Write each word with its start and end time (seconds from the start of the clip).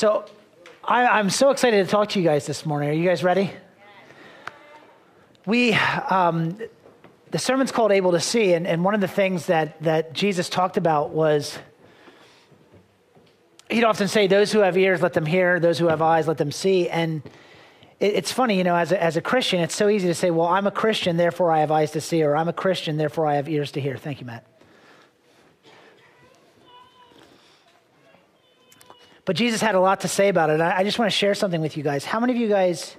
So 0.00 0.24
I, 0.82 1.20
am 1.20 1.28
so 1.28 1.50
excited 1.50 1.84
to 1.84 1.90
talk 1.90 2.08
to 2.08 2.18
you 2.18 2.24
guys 2.24 2.46
this 2.46 2.64
morning. 2.64 2.88
Are 2.88 2.94
you 2.94 3.06
guys 3.06 3.22
ready? 3.22 3.52
We, 5.44 5.74
um, 5.74 6.58
the 7.30 7.38
sermon's 7.38 7.70
called 7.70 7.92
Able 7.92 8.12
to 8.12 8.20
See, 8.20 8.54
and, 8.54 8.66
and 8.66 8.82
one 8.82 8.94
of 8.94 9.02
the 9.02 9.08
things 9.08 9.44
that, 9.44 9.82
that 9.82 10.14
Jesus 10.14 10.48
talked 10.48 10.78
about 10.78 11.10
was 11.10 11.58
he'd 13.68 13.84
often 13.84 14.08
say, 14.08 14.26
Those 14.26 14.50
who 14.50 14.60
have 14.60 14.78
ears, 14.78 15.02
let 15.02 15.12
them 15.12 15.26
hear, 15.26 15.60
those 15.60 15.78
who 15.78 15.88
have 15.88 16.00
eyes, 16.00 16.26
let 16.26 16.38
them 16.38 16.50
see. 16.50 16.88
And 16.88 17.20
it, 17.98 18.14
it's 18.14 18.32
funny, 18.32 18.56
you 18.56 18.64
know, 18.64 18.76
as 18.76 18.92
a, 18.92 19.02
as 19.02 19.18
a 19.18 19.20
Christian, 19.20 19.60
it's 19.60 19.76
so 19.76 19.90
easy 19.90 20.08
to 20.08 20.14
say, 20.14 20.30
Well, 20.30 20.46
I'm 20.46 20.66
a 20.66 20.70
Christian, 20.70 21.18
therefore 21.18 21.52
I 21.52 21.60
have 21.60 21.70
eyes 21.70 21.90
to 21.90 22.00
see, 22.00 22.22
or 22.22 22.36
I'm 22.36 22.48
a 22.48 22.54
Christian, 22.54 22.96
therefore 22.96 23.26
I 23.26 23.34
have 23.34 23.50
ears 23.50 23.70
to 23.72 23.82
hear. 23.82 23.98
Thank 23.98 24.20
you, 24.20 24.26
Matt. 24.26 24.49
But 29.24 29.36
Jesus 29.36 29.60
had 29.60 29.74
a 29.74 29.80
lot 29.80 30.00
to 30.00 30.08
say 30.08 30.28
about 30.28 30.50
it. 30.50 30.60
I 30.60 30.82
just 30.82 30.98
want 30.98 31.10
to 31.10 31.16
share 31.16 31.34
something 31.34 31.60
with 31.60 31.76
you 31.76 31.82
guys. 31.82 32.04
How 32.04 32.20
many 32.20 32.32
of 32.32 32.38
you 32.38 32.48
guys 32.48 32.96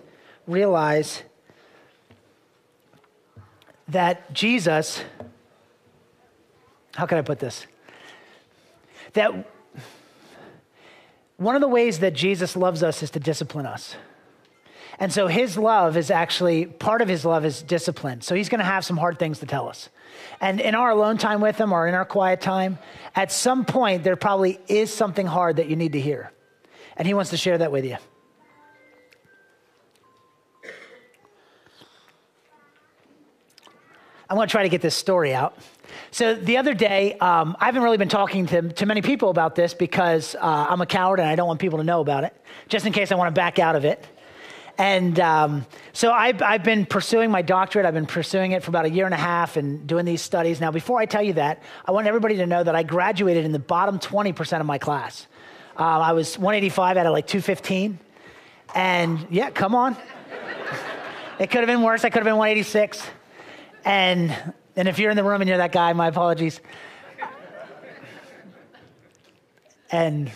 realize 0.48 1.24
that 3.88 4.32
Jesus, 4.34 5.04
how 6.96 7.06
can 7.06 7.18
I 7.18 7.22
put 7.22 7.40
this? 7.40 7.66
That 9.14 9.48
one 11.38 11.56
of 11.56 11.62
the 11.62 11.68
ways 11.68 12.00
that 12.00 12.14
Jesus 12.14 12.56
loves 12.56 12.84
us 12.84 13.04
is 13.04 13.10
to 13.12 13.20
discipline 13.20 13.66
us. 13.66 13.96
And 15.00 15.12
so 15.12 15.26
his 15.28 15.58
love 15.58 15.98
is 15.98 16.12
actually, 16.12 16.68
part 16.68 17.02
of 17.02 17.08
his 17.08 17.26
love 17.26 17.44
is 17.44 17.64
discipline. 17.64 18.22
So 18.22 18.36
he's 18.36 18.48
going 18.48 18.60
to 18.60 18.66
have 18.66 18.86
some 18.86 18.98
hard 18.98 19.18
things 19.18 19.40
to 19.40 19.48
tell 19.48 19.68
us. 19.68 19.90
And 20.40 20.60
in 20.60 20.76
our 20.76 20.92
alone 20.92 21.18
time 21.18 21.42
with 21.42 21.58
him 21.58 21.72
or 21.74 21.88
in 21.88 21.94
our 21.94 22.06
quiet 22.06 22.42
time, 22.42 22.80
at 23.16 23.32
some 23.32 23.66
point, 23.66 24.04
there 24.04 24.16
probably 24.16 24.60
is 24.68 24.94
something 24.94 25.26
hard 25.26 25.58
that 25.58 25.70
you 25.70 25.76
need 25.76 25.94
to 25.94 26.00
hear. 26.00 26.32
And 26.98 27.08
he 27.08 27.14
wants 27.14 27.30
to 27.32 27.38
share 27.38 27.58
that 27.58 27.72
with 27.72 27.86
you. 27.86 27.98
I'm 34.30 34.38
going 34.38 34.48
to 34.48 34.52
try 34.52 34.64
to 34.64 34.70
get 34.70 34.82
this 34.82 34.96
story 34.96 35.34
out. 35.34 35.58
So 36.12 36.34
the 36.34 36.56
other 36.56 36.74
day, 36.74 37.18
um, 37.18 37.58
I 37.60 37.66
haven't 37.66 37.84
really 37.84 37.98
been 37.98 38.08
talking 38.08 38.46
to, 38.48 38.62
to 38.74 38.86
many 38.86 39.02
people 39.02 39.30
about 39.30 39.56
this 39.56 39.74
because 39.74 40.36
uh, 40.36 40.68
I'm 40.70 40.80
a 40.80 40.86
coward 40.86 41.20
and 41.20 41.28
I 41.28 41.36
don't 41.36 41.48
want 41.48 41.60
people 41.60 41.80
to 41.80 41.84
know 41.84 42.00
about 42.00 42.24
it, 42.24 42.34
just 42.70 42.86
in 42.86 42.94
case 42.94 43.12
I 43.12 43.16
want 43.16 43.28
to 43.28 43.38
back 43.38 43.60
out 43.60 43.76
of 43.76 43.84
it. 43.84 44.08
And 44.82 45.20
um, 45.20 45.68
so 45.94 46.12
I've, 46.12 46.42
I've 46.42 46.64
been 46.64 46.88
pursuing 46.88 47.30
my 47.30 47.44
doctorate. 47.44 47.86
I've 47.86 47.94
been 47.94 48.08
pursuing 48.08 48.54
it 48.54 48.64
for 48.64 48.72
about 48.72 48.86
a 48.86 48.90
year 48.90 49.06
and 49.06 49.14
a 49.14 49.18
half 49.18 49.56
and 49.56 49.86
doing 49.86 50.06
these 50.06 50.24
studies. 50.24 50.60
Now, 50.60 50.72
before 50.72 51.00
I 51.00 51.06
tell 51.06 51.22
you 51.22 51.34
that, 51.34 51.62
I 51.86 51.92
want 51.92 52.08
everybody 52.08 52.38
to 52.38 52.48
know 52.48 52.64
that 52.64 52.74
I 52.74 52.82
graduated 52.82 53.46
in 53.46 53.52
the 53.52 53.60
bottom 53.60 54.00
20% 54.00 54.60
of 54.60 54.66
my 54.66 54.80
class. 54.80 55.28
Uh, 55.78 55.84
I 55.84 56.14
was 56.14 56.36
185 56.36 56.98
out 56.98 57.06
of 57.06 57.14
like 57.14 57.28
215. 57.28 58.00
And 58.74 59.28
yeah, 59.30 59.52
come 59.52 59.76
on. 59.76 59.96
it 61.38 61.52
could 61.52 61.60
have 61.60 61.68
been 61.68 61.84
worse. 61.84 62.04
I 62.04 62.10
could 62.10 62.24
have 62.24 62.26
been 62.26 62.38
186. 62.38 63.08
And, 63.86 64.36
and 64.76 64.88
if 64.88 64.98
you're 64.98 65.12
in 65.12 65.16
the 65.16 65.24
room 65.24 65.42
and 65.42 65.48
you're 65.48 65.60
that 65.60 65.74
guy, 65.74 65.94
my 65.94 66.08
apologies. 66.08 66.60
And 69.92 70.32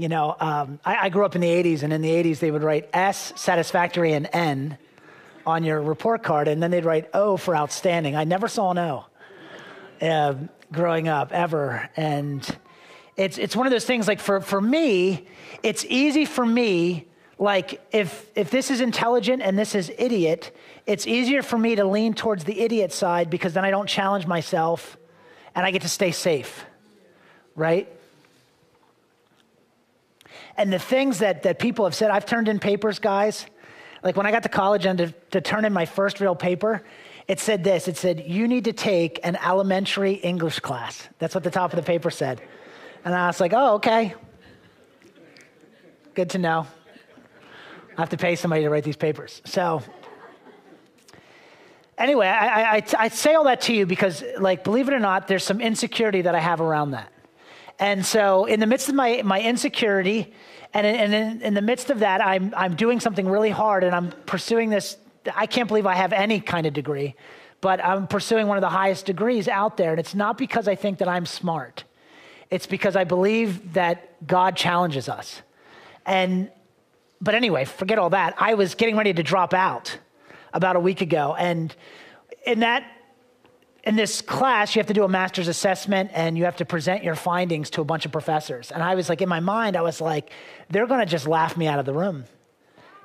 you 0.00 0.08
know, 0.08 0.34
um, 0.40 0.80
I, 0.82 0.96
I, 0.96 1.08
grew 1.10 1.26
up 1.26 1.34
in 1.34 1.42
the 1.42 1.48
80s, 1.48 1.82
and 1.82 1.92
in 1.92 2.00
the 2.00 2.08
80s, 2.08 2.38
they 2.38 2.50
would 2.50 2.62
write 2.62 2.88
S, 2.94 3.34
satisfactory, 3.36 4.14
and 4.14 4.30
N 4.32 4.78
on 5.44 5.62
your 5.62 5.82
report 5.82 6.22
card, 6.22 6.48
and 6.48 6.62
then 6.62 6.70
they'd 6.70 6.86
write 6.86 7.10
O 7.12 7.36
for 7.36 7.54
outstanding. 7.54 8.16
I 8.16 8.24
never 8.24 8.48
saw 8.48 8.70
an 8.70 8.78
O 8.78 9.04
uh, 10.00 10.34
growing 10.72 11.08
up, 11.08 11.32
ever. 11.32 11.90
And 11.98 12.46
it's, 13.14 13.36
it's 13.36 13.54
one 13.54 13.66
of 13.66 13.72
those 13.72 13.84
things, 13.84 14.08
like, 14.08 14.20
for, 14.20 14.40
for 14.40 14.58
me, 14.58 15.26
it's 15.62 15.84
easy 15.84 16.24
for 16.24 16.46
me, 16.46 17.06
like, 17.38 17.86
if, 17.92 18.30
if 18.34 18.50
this 18.50 18.70
is 18.70 18.80
intelligent 18.80 19.42
and 19.42 19.58
this 19.58 19.74
is 19.74 19.92
idiot, 19.98 20.56
it's 20.86 21.06
easier 21.06 21.42
for 21.42 21.58
me 21.58 21.74
to 21.74 21.84
lean 21.84 22.14
towards 22.14 22.44
the 22.44 22.58
idiot 22.58 22.90
side 22.90 23.28
because 23.28 23.52
then 23.52 23.66
I 23.66 23.70
don't 23.70 23.88
challenge 23.88 24.26
myself 24.26 24.96
and 25.54 25.66
I 25.66 25.72
get 25.72 25.82
to 25.82 25.90
stay 25.90 26.10
safe, 26.10 26.64
right? 27.54 27.99
And 30.56 30.72
the 30.72 30.78
things 30.78 31.18
that, 31.18 31.42
that 31.44 31.58
people 31.58 31.84
have 31.84 31.94
said, 31.94 32.10
I've 32.10 32.26
turned 32.26 32.48
in 32.48 32.58
papers, 32.58 32.98
guys. 32.98 33.46
Like 34.02 34.16
when 34.16 34.26
I 34.26 34.30
got 34.30 34.42
to 34.44 34.48
college 34.48 34.86
and 34.86 34.98
to, 34.98 35.14
to 35.32 35.40
turn 35.40 35.64
in 35.64 35.72
my 35.72 35.86
first 35.86 36.20
real 36.20 36.34
paper, 36.34 36.82
it 37.28 37.38
said 37.38 37.62
this 37.62 37.86
it 37.86 37.96
said, 37.96 38.24
You 38.26 38.48
need 38.48 38.64
to 38.64 38.72
take 38.72 39.20
an 39.22 39.36
elementary 39.36 40.14
English 40.14 40.60
class. 40.60 41.08
That's 41.18 41.34
what 41.34 41.44
the 41.44 41.50
top 41.50 41.72
of 41.72 41.76
the 41.76 41.82
paper 41.84 42.10
said. 42.10 42.40
And 43.04 43.14
I 43.14 43.26
was 43.26 43.40
like, 43.40 43.52
Oh, 43.54 43.74
okay. 43.74 44.14
Good 46.14 46.30
to 46.30 46.38
know. 46.38 46.66
I 47.96 48.00
have 48.00 48.10
to 48.10 48.16
pay 48.16 48.34
somebody 48.34 48.62
to 48.62 48.70
write 48.70 48.84
these 48.84 48.96
papers. 48.96 49.42
So, 49.44 49.82
anyway, 51.98 52.26
I, 52.26 52.76
I, 52.76 52.82
I, 52.98 53.08
say 53.08 53.34
all 53.34 53.44
that 53.44 53.60
to 53.62 53.74
you 53.74 53.84
because, 53.84 54.24
like, 54.38 54.64
believe 54.64 54.88
it 54.88 54.94
or 54.94 54.98
not, 54.98 55.28
there's 55.28 55.44
some 55.44 55.60
insecurity 55.60 56.22
that 56.22 56.34
I 56.34 56.40
have 56.40 56.60
around 56.60 56.92
that. 56.92 57.12
And 57.80 58.04
so, 58.04 58.44
in 58.44 58.60
the 58.60 58.66
midst 58.66 58.90
of 58.90 58.94
my, 58.94 59.22
my 59.24 59.40
insecurity, 59.40 60.34
and, 60.74 60.86
in, 60.86 60.94
and 60.94 61.14
in, 61.14 61.42
in, 61.42 61.54
the 61.54 61.62
midst 61.62 61.88
of 61.88 62.00
that, 62.00 62.24
I'm, 62.24 62.52
I'm 62.54 62.76
doing 62.76 63.00
something 63.00 63.26
really 63.26 63.48
hard 63.50 63.82
and 63.84 63.94
I'm 63.94 64.12
pursuing 64.26 64.68
this. 64.68 64.98
I 65.34 65.46
can't 65.46 65.66
believe 65.66 65.86
I 65.86 65.94
have 65.94 66.12
any 66.12 66.40
kind 66.40 66.66
of 66.66 66.74
degree, 66.74 67.14
but 67.62 67.82
I'm 67.82 68.06
pursuing 68.06 68.46
one 68.46 68.58
of 68.58 68.60
the 68.60 68.68
highest 68.68 69.06
degrees 69.06 69.48
out 69.48 69.78
there. 69.78 69.92
And 69.92 69.98
it's 69.98 70.14
not 70.14 70.36
because 70.36 70.68
I 70.68 70.74
think 70.74 70.98
that 70.98 71.08
I'm 71.08 71.24
smart, 71.24 71.84
it's 72.50 72.66
because 72.66 72.96
I 72.96 73.04
believe 73.04 73.72
that 73.72 74.26
God 74.26 74.56
challenges 74.56 75.08
us. 75.08 75.40
And, 76.04 76.50
but 77.20 77.34
anyway, 77.34 77.64
forget 77.64 77.98
all 77.98 78.10
that. 78.10 78.34
I 78.36 78.54
was 78.54 78.74
getting 78.74 78.96
ready 78.96 79.14
to 79.14 79.22
drop 79.22 79.54
out 79.54 79.96
about 80.52 80.76
a 80.76 80.80
week 80.80 81.00
ago. 81.00 81.34
And 81.38 81.74
in 82.44 82.60
that 82.60 82.84
in 83.84 83.96
this 83.96 84.20
class, 84.20 84.74
you 84.74 84.80
have 84.80 84.88
to 84.88 84.94
do 84.94 85.04
a 85.04 85.08
master's 85.08 85.48
assessment 85.48 86.10
and 86.12 86.36
you 86.36 86.44
have 86.44 86.56
to 86.56 86.64
present 86.64 87.02
your 87.02 87.14
findings 87.14 87.70
to 87.70 87.80
a 87.80 87.84
bunch 87.84 88.04
of 88.04 88.12
professors. 88.12 88.70
And 88.70 88.82
I 88.82 88.94
was 88.94 89.08
like, 89.08 89.22
in 89.22 89.28
my 89.28 89.40
mind, 89.40 89.76
I 89.76 89.82
was 89.82 90.00
like, 90.00 90.30
they're 90.68 90.86
going 90.86 91.00
to 91.00 91.06
just 91.06 91.26
laugh 91.26 91.56
me 91.56 91.66
out 91.66 91.78
of 91.78 91.86
the 91.86 91.94
room 91.94 92.24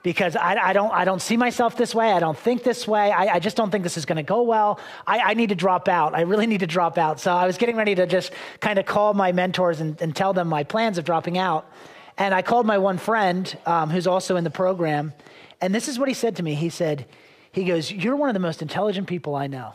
because 0.04 0.36
I, 0.36 0.56
I, 0.56 0.74
don't, 0.74 0.92
I 0.92 1.06
don't 1.06 1.22
see 1.22 1.38
myself 1.38 1.78
this 1.78 1.96
way. 1.96 2.12
I 2.12 2.20
don't 2.20 2.38
think 2.38 2.64
this 2.64 2.88
way. 2.88 3.12
I, 3.12 3.36
I 3.36 3.40
just 3.40 3.56
don't 3.56 3.72
think 3.72 3.84
this 3.84 3.98
is 3.98 4.06
going 4.06 4.18
to 4.18 4.24
go 4.24 4.44
well. 4.44 4.80
I, 5.08 5.20
I, 5.20 5.34
need 5.34 5.50
to 5.50 5.56
drop 5.56 5.88
out. 5.88 6.14
I 6.14 6.22
really 6.22 6.46
need 6.46 6.60
to 6.60 6.68
drop 6.68 6.98
out. 6.98 7.20
So 7.20 7.32
I 7.32 7.48
was 7.48 7.58
getting 7.58 7.76
ready 7.76 7.96
to 7.96 8.06
just 8.06 8.32
kind 8.60 8.78
of 8.78 8.86
call 8.86 9.14
my 9.14 9.32
mentors 9.32 9.80
and, 9.80 10.00
and 10.02 10.16
tell 10.16 10.34
them 10.34 10.48
my 10.48 10.64
plans 10.64 10.98
of 10.98 11.06
dropping 11.06 11.38
out. 11.38 11.72
And 12.18 12.36
I 12.36 12.42
called 12.42 12.66
my 12.66 12.78
one 12.78 12.98
friend 12.98 13.58
um, 13.66 13.90
who's 13.90 14.08
also 14.08 14.36
in 14.36 14.44
the 14.44 14.52
program. 14.52 15.14
And 15.60 15.74
this 15.74 15.88
is 15.88 15.98
what 15.98 16.08
he 16.08 16.14
said 16.14 16.36
to 16.36 16.44
me. 16.44 16.54
He 16.54 16.70
said, 16.70 17.08
he 17.52 17.64
goes, 17.64 17.92
You're 17.92 18.16
one 18.16 18.30
of 18.30 18.34
the 18.34 18.40
most 18.40 18.62
intelligent 18.62 19.08
people 19.08 19.36
I 19.36 19.48
know. 19.48 19.74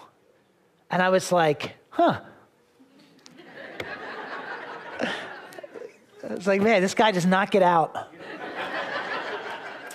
And 0.90 1.00
I 1.00 1.08
was 1.10 1.30
like, 1.30 1.76
huh. 1.90 2.20
It's 6.22 6.46
like, 6.46 6.60
man, 6.60 6.82
this 6.82 6.94
guy 6.94 7.12
does 7.12 7.26
not 7.26 7.50
get 7.50 7.62
out. 7.62 7.96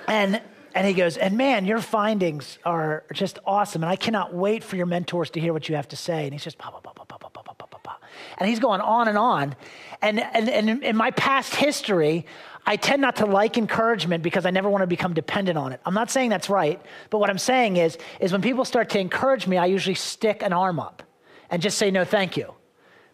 and 0.08 0.42
and 0.76 0.86
he 0.86 0.94
goes, 0.94 1.16
and 1.16 1.38
man, 1.38 1.66
your 1.66 1.80
findings 1.80 2.60
are 2.66 3.06
just 3.14 3.40
awesome. 3.46 3.82
And 3.82 3.90
I 3.90 3.96
cannot 3.96 4.34
wait 4.34 4.62
for 4.62 4.76
your 4.76 4.86
mentors 4.86 5.30
to 5.32 5.40
hear 5.40 5.54
what 5.54 5.70
you 5.70 5.76
have 5.78 5.88
to 5.88 5.96
say. 5.96 6.26
And 6.26 6.34
he's 6.34 6.44
just, 6.44 6.58
bah, 6.58 6.70
bah, 6.70 6.82
bah, 6.84 6.92
bah, 6.96 7.06
bah, 7.08 7.30
bah, 7.34 7.42
bah, 7.46 7.54
bah, 7.58 7.80
bah, 7.82 7.96
and 8.38 8.50
he's 8.50 8.60
going 8.60 8.82
on 8.82 9.08
and 9.08 9.18
on. 9.18 9.56
And, 10.02 10.20
and, 10.20 10.50
and 10.50 10.84
in 10.84 10.98
my 10.98 11.12
past 11.12 11.56
history, 11.56 12.26
I 12.68 12.78
tend 12.78 13.02
not 13.02 13.18
to 13.18 13.26
like 13.26 13.58
encouragement 13.58 14.24
because 14.24 14.46
I 14.46 14.50
never 14.50 14.70
want 14.70 14.82
to 14.82 14.88
become 14.88 15.14
dependent 15.14 15.58
on 15.58 15.72
it. 15.72 15.80
I'm 15.86 15.94
not 15.94 16.10
saying 16.10 16.30
that's 16.30 16.50
right, 16.50 16.82
but 17.10 17.20
what 17.20 17.30
I'm 17.30 17.38
saying 17.38 17.78
is, 17.78 17.98
is 18.20 18.32
when 18.32 18.42
people 18.42 18.66
start 18.66 18.90
to 18.92 19.00
encourage 19.00 19.46
me, 19.46 19.58
I 19.58 19.68
usually 19.68 19.96
stick 19.96 20.42
an 20.42 20.52
arm 20.52 20.80
up 20.80 21.04
and 21.52 21.62
just 21.62 21.78
say 21.78 21.92
no, 21.92 22.04
thank 22.04 22.38
you, 22.38 22.54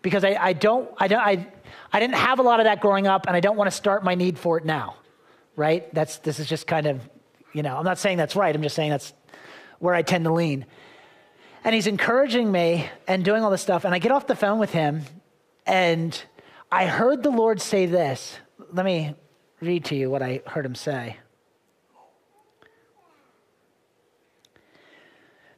because 0.01 0.23
I, 0.23 0.38
I 0.40 0.53
don't, 0.53 0.90
I 0.97 1.07
don't, 1.09 1.19
I, 1.19 1.47
I 1.91 2.00
didn't 2.00 2.16
have 2.16 2.40
a 2.40 2.44
lot 2.44 2.61
of 2.61 2.63
that 2.63 2.79
growing 2.79 3.07
up, 3.07 3.28
and 3.28 3.35
I 3.35 3.41
don't 3.41 3.57
want 3.57 3.69
to 3.69 3.75
start 3.75 4.06
my 4.06 4.16
need 4.16 4.40
for 4.40 4.57
it 4.57 4.63
now, 4.63 4.95
right? 5.58 5.93
That's 5.93 6.17
this 6.20 6.40
is 6.40 6.47
just 6.47 6.66
kind 6.66 6.87
of, 6.87 7.02
you 7.52 7.61
know, 7.61 7.76
I'm 7.76 7.84
not 7.84 7.97
saying 7.97 8.17
that's 8.17 8.37
right. 8.37 8.55
I'm 8.55 8.61
just 8.64 8.76
saying 8.76 8.91
that's 8.91 9.14
where 9.79 9.93
I 9.93 10.02
tend 10.02 10.23
to 10.23 10.34
lean. 10.34 10.66
And 11.66 11.76
he's 11.76 11.87
encouraging 11.87 12.49
me 12.49 12.90
and 13.08 13.26
doing 13.26 13.43
all 13.43 13.52
this 13.52 13.61
stuff, 13.61 13.84
and 13.84 13.93
I 13.93 13.99
get 13.99 14.14
off 14.14 14.28
the 14.28 14.35
phone 14.35 14.59
with 14.59 14.72
him, 14.72 15.02
and 15.66 16.20
I 16.72 16.85
heard 16.85 17.22
the 17.22 17.31
Lord 17.31 17.59
say 17.61 17.85
this. 17.85 18.40
Let 18.72 18.85
me 18.85 19.16
read 19.61 19.85
to 19.85 19.96
you 19.96 20.09
what 20.09 20.22
I 20.22 20.41
heard 20.47 20.66
him 20.66 20.75
say. 20.75 21.17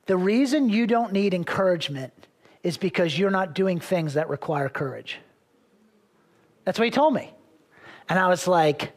The 0.05 0.17
reason 0.17 0.69
you 0.69 0.85
don't 0.85 1.13
need 1.13 1.33
encouragement 1.33 2.11
is 2.61 2.77
because 2.77 3.17
you're 3.17 3.31
not 3.31 3.55
doing 3.55 3.79
things 3.79 4.15
that 4.15 4.29
require 4.29 4.67
courage. 4.67 5.19
That's 6.65 6.77
what 6.77 6.85
he 6.85 6.91
told 6.91 7.13
me. 7.13 7.31
And 8.09 8.19
I 8.19 8.27
was 8.27 8.47
like, 8.47 8.91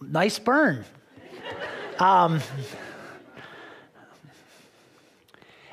nice 0.00 0.38
burn. 0.38 0.84
um, 1.98 2.40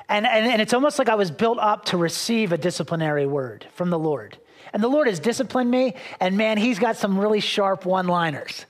and, 0.08 0.26
and, 0.26 0.46
and 0.46 0.62
it's 0.62 0.72
almost 0.72 0.98
like 0.98 1.08
I 1.08 1.14
was 1.14 1.30
built 1.30 1.58
up 1.58 1.86
to 1.86 1.98
receive 1.98 2.52
a 2.52 2.58
disciplinary 2.58 3.26
word 3.26 3.66
from 3.74 3.90
the 3.90 3.98
Lord. 3.98 4.38
And 4.72 4.82
the 4.82 4.88
Lord 4.88 5.06
has 5.06 5.20
disciplined 5.20 5.70
me, 5.70 5.94
and 6.20 6.36
man, 6.36 6.56
He's 6.56 6.78
got 6.78 6.96
some 6.96 7.18
really 7.18 7.40
sharp 7.40 7.84
one 7.84 8.06
liners. 8.06 8.64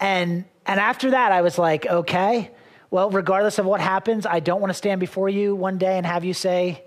And, 0.00 0.44
and 0.66 0.80
after 0.80 1.10
that, 1.10 1.32
I 1.32 1.42
was 1.42 1.58
like, 1.58 1.86
okay, 1.86 2.50
well, 2.90 3.10
regardless 3.10 3.58
of 3.58 3.66
what 3.66 3.80
happens, 3.80 4.24
I 4.24 4.40
don't 4.40 4.60
want 4.60 4.70
to 4.70 4.74
stand 4.74 5.00
before 5.00 5.28
you 5.28 5.56
one 5.56 5.78
day 5.78 5.96
and 5.96 6.06
have 6.06 6.24
you 6.24 6.32
say, 6.32 6.84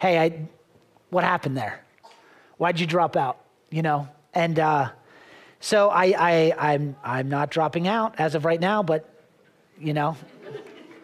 hey, 0.00 0.18
I, 0.18 0.48
what 1.10 1.22
happened 1.22 1.56
there? 1.56 1.84
Why'd 2.56 2.80
you 2.80 2.86
drop 2.86 3.16
out? 3.16 3.44
You 3.70 3.82
know? 3.82 4.08
And 4.32 4.58
uh, 4.58 4.90
so 5.60 5.90
I, 5.90 6.14
I, 6.16 6.72
I'm, 6.72 6.96
I'm 7.04 7.28
not 7.28 7.50
dropping 7.50 7.86
out 7.86 8.14
as 8.18 8.34
of 8.34 8.44
right 8.44 8.60
now, 8.60 8.82
but, 8.82 9.08
you 9.78 9.92
know, 9.92 10.16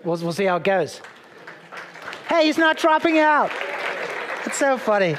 we'll, 0.05 0.17
we'll 0.19 0.33
see 0.33 0.45
how 0.45 0.57
it 0.57 0.65
goes. 0.65 1.01
Hey, 2.29 2.47
he's 2.47 2.59
not 2.59 2.79
dropping 2.79 3.19
out. 3.19 3.53
It's 4.47 4.57
so 4.57 4.79
funny. 4.79 5.17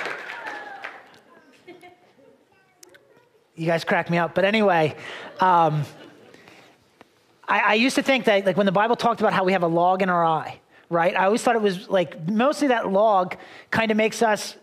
You 3.58 3.66
guys 3.66 3.84
crack 3.84 4.10
me 4.12 4.20
up. 4.20 4.36
But 4.36 4.46
anyway, 4.46 4.96
um, 5.40 5.84
I, 7.48 7.60
I 7.60 7.74
used 7.74 7.96
to 7.96 8.04
think 8.04 8.26
that, 8.26 8.46
like, 8.46 8.56
when 8.56 8.68
the 8.68 8.72
Bible 8.72 8.96
talked 8.96 9.20
about 9.20 9.34
how 9.34 9.44
we 9.44 9.54
have 9.54 9.64
a 9.64 9.68
log 9.68 10.04
in 10.04 10.10
our 10.10 10.24
eye, 10.24 10.60
right? 10.90 11.16
I 11.16 11.26
always 11.26 11.42
thought 11.42 11.56
it 11.56 11.62
was 11.62 11.90
like 11.90 12.30
mostly 12.30 12.68
that 12.68 12.92
log 12.92 13.36
kind 13.72 13.90
of 13.90 13.98
makes 13.98 14.22
us 14.22 14.56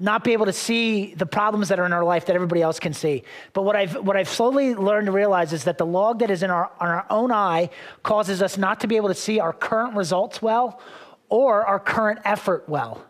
not 0.00 0.24
be 0.24 0.32
able 0.32 0.46
to 0.46 0.52
see 0.52 1.14
the 1.14 1.26
problems 1.26 1.68
that 1.68 1.78
are 1.78 1.86
in 1.86 1.92
our 1.92 2.02
life 2.02 2.26
that 2.26 2.34
everybody 2.34 2.60
else 2.60 2.80
can 2.80 2.92
see. 2.92 3.22
But 3.52 3.62
what 3.62 3.76
I've, 3.76 3.94
what 3.94 4.16
I've 4.16 4.28
slowly 4.28 4.74
learned 4.74 5.06
to 5.06 5.12
realize 5.12 5.52
is 5.52 5.62
that 5.64 5.78
the 5.78 5.86
log 5.86 6.18
that 6.18 6.30
is 6.30 6.42
in 6.42 6.50
our, 6.50 6.72
on 6.80 6.88
our 6.88 7.06
own 7.08 7.30
eye 7.30 7.70
causes 8.02 8.42
us 8.42 8.58
not 8.58 8.80
to 8.80 8.88
be 8.88 8.96
able 8.96 9.08
to 9.08 9.14
see 9.14 9.38
our 9.38 9.52
current 9.52 9.94
results 9.94 10.42
well 10.42 10.80
or 11.28 11.64
our 11.64 11.78
current 11.78 12.18
effort 12.24 12.68
well. 12.68 13.04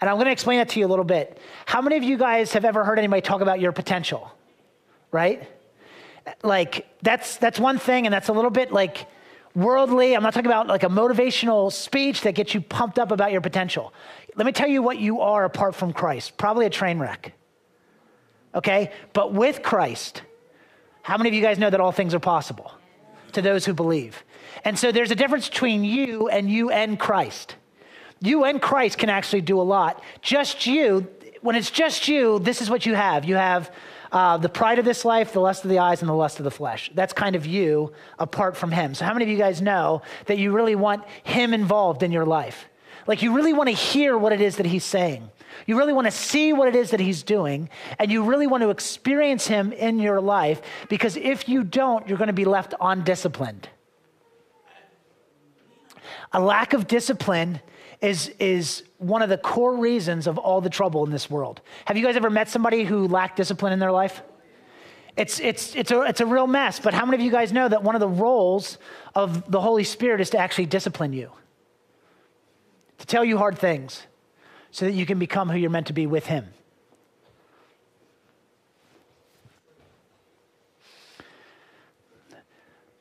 And 0.00 0.08
I'm 0.08 0.16
going 0.16 0.26
to 0.26 0.32
explain 0.32 0.58
that 0.58 0.68
to 0.70 0.80
you 0.80 0.86
a 0.86 0.88
little 0.88 1.04
bit. 1.04 1.38
How 1.66 1.82
many 1.82 1.96
of 1.96 2.04
you 2.04 2.16
guys 2.16 2.52
have 2.52 2.64
ever 2.64 2.84
heard 2.84 2.98
anybody 2.98 3.20
talk 3.20 3.40
about 3.40 3.60
your 3.60 3.72
potential? 3.72 4.32
Right? 5.10 5.48
Like 6.42 6.86
that's 7.02 7.36
that's 7.38 7.58
one 7.58 7.78
thing 7.78 8.06
and 8.06 8.12
that's 8.12 8.28
a 8.28 8.32
little 8.32 8.50
bit 8.50 8.72
like 8.72 9.06
worldly. 9.54 10.14
I'm 10.14 10.22
not 10.22 10.34
talking 10.34 10.46
about 10.46 10.66
like 10.68 10.82
a 10.82 10.88
motivational 10.88 11.72
speech 11.72 12.22
that 12.22 12.34
gets 12.34 12.54
you 12.54 12.60
pumped 12.60 12.98
up 12.98 13.10
about 13.10 13.32
your 13.32 13.40
potential. 13.40 13.92
Let 14.36 14.46
me 14.46 14.52
tell 14.52 14.68
you 14.68 14.82
what 14.82 14.98
you 14.98 15.20
are 15.20 15.44
apart 15.44 15.74
from 15.74 15.92
Christ. 15.92 16.36
Probably 16.36 16.66
a 16.66 16.70
train 16.70 16.98
wreck. 16.98 17.32
Okay? 18.54 18.92
But 19.12 19.32
with 19.32 19.62
Christ, 19.62 20.22
how 21.02 21.16
many 21.16 21.30
of 21.30 21.34
you 21.34 21.42
guys 21.42 21.58
know 21.58 21.70
that 21.70 21.80
all 21.80 21.92
things 21.92 22.14
are 22.14 22.20
possible 22.20 22.72
to 23.32 23.42
those 23.42 23.64
who 23.64 23.72
believe? 23.72 24.22
And 24.64 24.78
so 24.78 24.92
there's 24.92 25.10
a 25.10 25.14
difference 25.14 25.48
between 25.48 25.84
you 25.84 26.28
and 26.28 26.50
you 26.50 26.70
and 26.70 26.98
Christ. 26.98 27.56
You 28.20 28.44
and 28.44 28.60
Christ 28.60 28.98
can 28.98 29.10
actually 29.10 29.42
do 29.42 29.60
a 29.60 29.62
lot. 29.62 30.02
Just 30.22 30.66
you, 30.66 31.06
when 31.40 31.56
it's 31.56 31.70
just 31.70 32.08
you, 32.08 32.38
this 32.38 32.60
is 32.60 32.68
what 32.68 32.84
you 32.84 32.94
have. 32.94 33.24
You 33.24 33.36
have 33.36 33.72
uh, 34.10 34.38
the 34.38 34.48
pride 34.48 34.78
of 34.78 34.84
this 34.84 35.04
life, 35.04 35.32
the 35.32 35.40
lust 35.40 35.64
of 35.64 35.70
the 35.70 35.78
eyes, 35.78 36.00
and 36.00 36.08
the 36.08 36.14
lust 36.14 36.38
of 36.38 36.44
the 36.44 36.50
flesh. 36.50 36.90
That's 36.94 37.12
kind 37.12 37.36
of 37.36 37.46
you 37.46 37.92
apart 38.18 38.56
from 38.56 38.72
Him. 38.72 38.94
So, 38.94 39.04
how 39.04 39.12
many 39.12 39.24
of 39.24 39.30
you 39.30 39.36
guys 39.36 39.60
know 39.60 40.02
that 40.26 40.38
you 40.38 40.52
really 40.52 40.74
want 40.74 41.04
Him 41.24 41.54
involved 41.54 42.02
in 42.02 42.10
your 42.10 42.24
life? 42.24 42.68
Like, 43.06 43.22
you 43.22 43.34
really 43.34 43.52
want 43.52 43.68
to 43.68 43.74
hear 43.74 44.16
what 44.18 44.32
it 44.32 44.40
is 44.40 44.56
that 44.56 44.66
He's 44.66 44.84
saying. 44.84 45.30
You 45.66 45.76
really 45.76 45.92
want 45.92 46.06
to 46.06 46.10
see 46.10 46.52
what 46.52 46.68
it 46.68 46.76
is 46.76 46.90
that 46.90 47.00
He's 47.00 47.22
doing, 47.22 47.68
and 47.98 48.10
you 48.10 48.24
really 48.24 48.46
want 48.46 48.62
to 48.62 48.70
experience 48.70 49.46
Him 49.46 49.72
in 49.72 49.98
your 49.98 50.20
life 50.20 50.62
because 50.88 51.16
if 51.16 51.48
you 51.48 51.62
don't, 51.62 52.08
you're 52.08 52.18
going 52.18 52.28
to 52.28 52.32
be 52.32 52.44
left 52.44 52.74
undisciplined. 52.80 53.68
A 56.32 56.40
lack 56.40 56.72
of 56.72 56.86
discipline 56.86 57.60
is, 58.00 58.28
is 58.38 58.84
one 58.98 59.22
of 59.22 59.28
the 59.28 59.38
core 59.38 59.76
reasons 59.76 60.26
of 60.26 60.38
all 60.38 60.60
the 60.60 60.70
trouble 60.70 61.04
in 61.04 61.10
this 61.10 61.28
world. 61.28 61.60
Have 61.84 61.96
you 61.96 62.04
guys 62.04 62.16
ever 62.16 62.30
met 62.30 62.48
somebody 62.48 62.84
who 62.84 63.08
lacked 63.08 63.36
discipline 63.36 63.72
in 63.72 63.78
their 63.78 63.92
life? 63.92 64.22
It's, 65.16 65.40
it's, 65.40 65.74
it's, 65.74 65.90
a, 65.90 66.02
it's 66.02 66.20
a 66.20 66.26
real 66.26 66.46
mess, 66.46 66.78
but 66.78 66.94
how 66.94 67.04
many 67.04 67.16
of 67.16 67.22
you 67.22 67.32
guys 67.32 67.52
know 67.52 67.68
that 67.68 67.82
one 67.82 67.96
of 67.96 68.00
the 68.00 68.08
roles 68.08 68.78
of 69.16 69.50
the 69.50 69.60
Holy 69.60 69.82
Spirit 69.82 70.20
is 70.20 70.30
to 70.30 70.38
actually 70.38 70.66
discipline 70.66 71.12
you? 71.12 71.32
To 72.98 73.06
tell 73.06 73.24
you 73.24 73.36
hard 73.36 73.58
things 73.58 74.06
so 74.70 74.84
that 74.84 74.92
you 74.92 75.06
can 75.06 75.18
become 75.18 75.48
who 75.48 75.58
you're 75.58 75.70
meant 75.70 75.88
to 75.88 75.92
be 75.92 76.06
with 76.06 76.26
Him. 76.26 76.46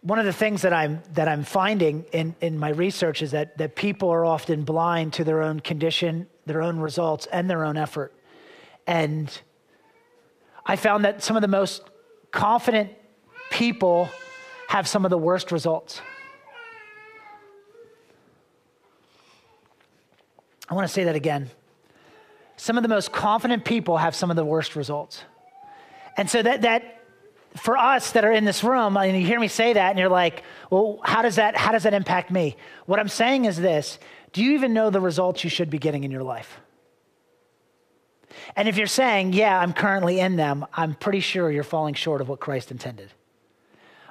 One 0.02 0.20
of 0.20 0.26
the 0.26 0.34
things 0.34 0.62
that 0.62 0.74
I'm, 0.74 1.02
that 1.14 1.28
I'm 1.28 1.44
finding 1.44 2.06
in, 2.12 2.36
in 2.40 2.58
my 2.58 2.70
research 2.70 3.22
is 3.22 3.32
that, 3.32 3.58
that 3.58 3.76
people 3.76 4.10
are 4.10 4.26
often 4.26 4.64
blind 4.64 5.14
to 5.14 5.24
their 5.24 5.42
own 5.42 5.60
condition, 5.60 6.28
their 6.46 6.62
own 6.62 6.80
results, 6.80 7.28
and 7.28 7.50
their 7.50 7.66
own 7.66 7.78
effort. 7.78 8.14
And 8.86 9.30
I 10.66 10.76
found 10.76 11.06
that 11.06 11.24
some 11.24 11.36
of 11.36 11.42
the 11.42 11.48
most 11.48 11.84
confident 12.32 12.92
people 13.50 14.10
have 14.70 14.88
some 14.88 15.06
of 15.06 15.10
the 15.10 15.18
worst 15.18 15.52
results. 15.52 16.02
I 20.70 20.74
want 20.74 20.86
to 20.88 20.94
say 20.94 21.06
that 21.06 21.16
again. 21.16 21.50
Some 22.58 22.76
of 22.76 22.84
the 22.84 22.90
most 22.90 23.12
confident 23.12 23.64
people 23.64 23.98
have 23.98 24.16
some 24.16 24.30
of 24.30 24.36
the 24.36 24.46
worst 24.46 24.76
results. 24.76 25.24
And 26.18 26.30
so 26.30 26.42
that, 26.42 26.64
that 26.64 26.97
for 27.60 27.78
us 27.78 28.12
that 28.12 28.26
are 28.26 28.32
in 28.32 28.46
this 28.46 28.64
room, 28.64 28.98
and 28.98 29.20
you 29.20 29.26
hear 29.26 29.40
me 29.40 29.48
say 29.48 29.74
that, 29.74 29.90
and 29.90 30.00
you're 30.00 30.10
like, 30.10 30.44
well, 30.70 31.00
how 31.04 31.22
does 31.22 31.36
that, 31.36 31.56
how 31.56 31.72
does 31.72 31.84
that 31.84 31.94
impact 31.94 32.32
me? 32.32 32.56
What 32.86 33.00
I'm 33.00 33.08
saying 33.08 33.46
is 33.46 33.58
this 33.58 34.00
do 34.34 34.44
you 34.44 34.52
even 34.52 34.74
know 34.74 34.90
the 34.90 35.02
results 35.02 35.44
you 35.44 35.50
should 35.50 35.70
be 35.70 35.80
getting 35.80 36.04
in 36.04 36.12
your 36.12 36.24
life? 36.24 36.60
And 38.56 38.68
if 38.68 38.78
you're 38.78 38.88
saying, 38.88 39.34
yeah, 39.34 39.58
I'm 39.60 39.74
currently 39.74 40.20
in 40.20 40.36
them, 40.36 40.66
I'm 40.74 40.94
pretty 40.96 41.22
sure 41.22 41.50
you're 41.52 41.64
falling 41.64 41.94
short 41.94 42.22
of 42.22 42.30
what 42.30 42.40
Christ 42.40 42.72
intended. 42.72 43.12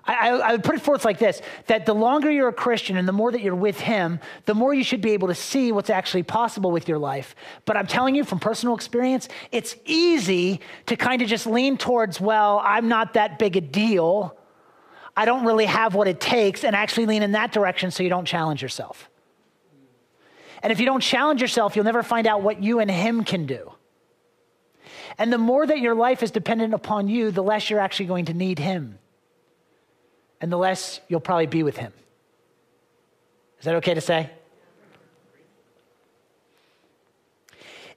I, 0.07 0.29
I, 0.29 0.53
would 0.53 0.63
put 0.63 0.77
it 0.77 0.83
forth 0.83 1.05
like 1.05 1.19
this 1.19 1.43
that 1.67 1.85
the 1.85 1.95
longer 1.95 2.31
you're 2.31 2.49
a 2.49 2.53
Christian 2.53 2.97
and 2.97 3.09
the 3.09 3.13
more 3.13 3.33
that 3.33 3.41
you're 3.41 3.57
with 3.57 3.81
Him, 3.81 4.21
the 4.45 4.55
more 4.55 4.73
you 4.73 4.85
should 4.85 5.01
be 5.01 5.13
able 5.13 5.29
to 5.29 5.35
see 5.35 5.73
what's 5.73 5.91
actually 5.91 6.23
possible 6.23 6.71
with 6.71 6.89
your 6.89 6.99
life. 6.99 7.35
But 7.65 7.77
I'm 7.77 7.87
telling 7.87 8.15
you 8.15 8.25
from 8.25 8.39
personal 8.39 8.77
experience, 8.77 9.29
it's 9.51 9.75
easy 9.85 10.61
to 10.87 10.97
kind 10.97 11.23
of 11.23 11.29
just 11.29 11.47
lean 11.47 11.77
towards, 11.77 12.21
well, 12.21 12.63
I'm 12.65 12.89
not 12.89 13.15
that 13.15 13.39
big 13.39 13.57
a 13.57 13.61
deal. 13.61 14.37
I 15.17 15.25
don't 15.25 15.45
really 15.45 15.67
have 15.67 15.95
what 15.95 16.07
it 16.07 16.21
takes, 16.21 16.63
and 16.63 16.77
actually 16.77 17.07
lean 17.07 17.23
in 17.23 17.33
that 17.33 17.53
direction 17.53 17.91
so 17.91 18.03
you 18.03 18.09
don't 18.09 18.27
challenge 18.27 18.63
yourself. 18.63 19.11
And 20.63 20.73
if 20.73 20.79
you 20.79 20.87
don't 20.87 21.01
challenge 21.01 21.41
yourself, 21.41 21.75
you'll 21.75 21.85
never 21.85 22.03
find 22.03 22.27
out 22.27 22.43
what 22.43 22.63
you 22.63 22.79
and 22.79 22.91
Him 22.91 23.25
can 23.25 23.47
do. 23.47 23.73
And 25.19 25.33
the 25.33 25.39
more 25.39 25.67
that 25.67 25.81
your 25.81 25.95
life 25.95 26.23
is 26.23 26.31
dependent 26.31 26.75
upon 26.75 27.09
you, 27.09 27.31
the 27.31 27.43
less 27.43 27.71
you're 27.71 27.81
actually 27.81 28.07
going 28.07 28.27
to 28.27 28.35
need 28.35 28.59
Him 28.59 28.99
and 30.41 30.53
the 30.53 30.57
less 30.57 31.01
you'll 31.09 31.21
probably 31.21 31.47
be 31.47 31.63
with 31.63 31.77
him. 31.77 31.93
Is 33.59 33.65
that 33.65 33.75
okay 33.77 33.95
to 33.95 34.01
say? 34.01 34.31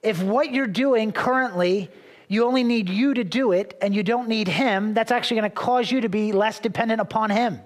If 0.02 0.24
what 0.24 0.54
you're 0.54 0.68
doing 0.68 1.12
currently, 1.12 1.90
you 2.30 2.46
only 2.46 2.64
need 2.64 2.88
you 2.90 3.14
to 3.16 3.24
do 3.24 3.52
it 3.52 3.78
and 3.82 3.94
you 3.94 4.04
don't 4.04 4.30
need 4.30 4.48
him, 4.48 4.94
that's 4.94 5.12
actually 5.12 5.42
going 5.42 5.52
to 5.52 5.56
cause 5.56 5.92
you 5.92 6.02
to 6.02 6.10
be 6.10 6.32
less 6.32 6.60
dependent 6.60 7.02
upon 7.02 7.30
him. 7.30 7.60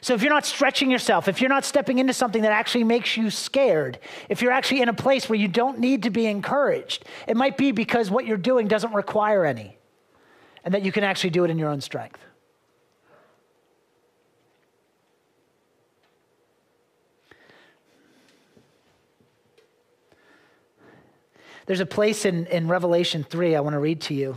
So 0.00 0.14
if 0.14 0.22
you're 0.22 0.32
not 0.32 0.46
stretching 0.46 0.90
yourself, 0.90 1.28
if 1.28 1.40
you're 1.40 1.50
not 1.50 1.64
stepping 1.64 1.98
into 1.98 2.12
something 2.12 2.42
that 2.42 2.50
actually 2.50 2.82
makes 2.82 3.16
you 3.16 3.30
scared, 3.30 3.98
if 4.28 4.42
you're 4.42 4.50
actually 4.50 4.82
in 4.82 4.88
a 4.88 4.94
place 4.94 5.28
where 5.28 5.38
you 5.38 5.46
don't 5.46 5.78
need 5.78 6.02
to 6.04 6.10
be 6.10 6.26
encouraged, 6.26 7.04
it 7.28 7.36
might 7.36 7.56
be 7.56 7.70
because 7.70 8.10
what 8.10 8.26
you're 8.26 8.36
doing 8.36 8.66
doesn't 8.66 8.94
require 8.94 9.44
any 9.44 9.76
and 10.64 10.74
that 10.74 10.82
you 10.82 10.90
can 10.90 11.04
actually 11.04 11.30
do 11.30 11.44
it 11.44 11.50
in 11.50 11.58
your 11.58 11.68
own 11.68 11.80
strength. 11.80 12.18
There's 21.66 21.80
a 21.80 21.86
place 21.86 22.24
in, 22.24 22.46
in 22.46 22.68
Revelation 22.68 23.24
3 23.24 23.54
I 23.56 23.60
want 23.60 23.74
to 23.74 23.80
read 23.80 24.00
to 24.02 24.14
you. 24.14 24.36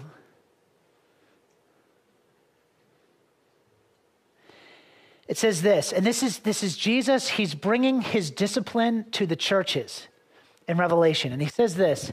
It 5.28 5.38
says 5.38 5.64
this, 5.64 5.92
and 5.92 6.06
this 6.06 6.22
is, 6.22 6.40
this 6.40 6.62
is 6.62 6.78
Jesus. 6.78 7.30
He's 7.30 7.56
bringing 7.56 8.02
his 8.02 8.30
discipline 8.30 9.06
to 9.12 9.26
the 9.26 9.36
churches 9.36 10.08
in 10.68 10.78
Revelation. 10.78 11.34
And 11.34 11.42
he 11.42 11.48
says 11.48 11.76
this 11.76 12.12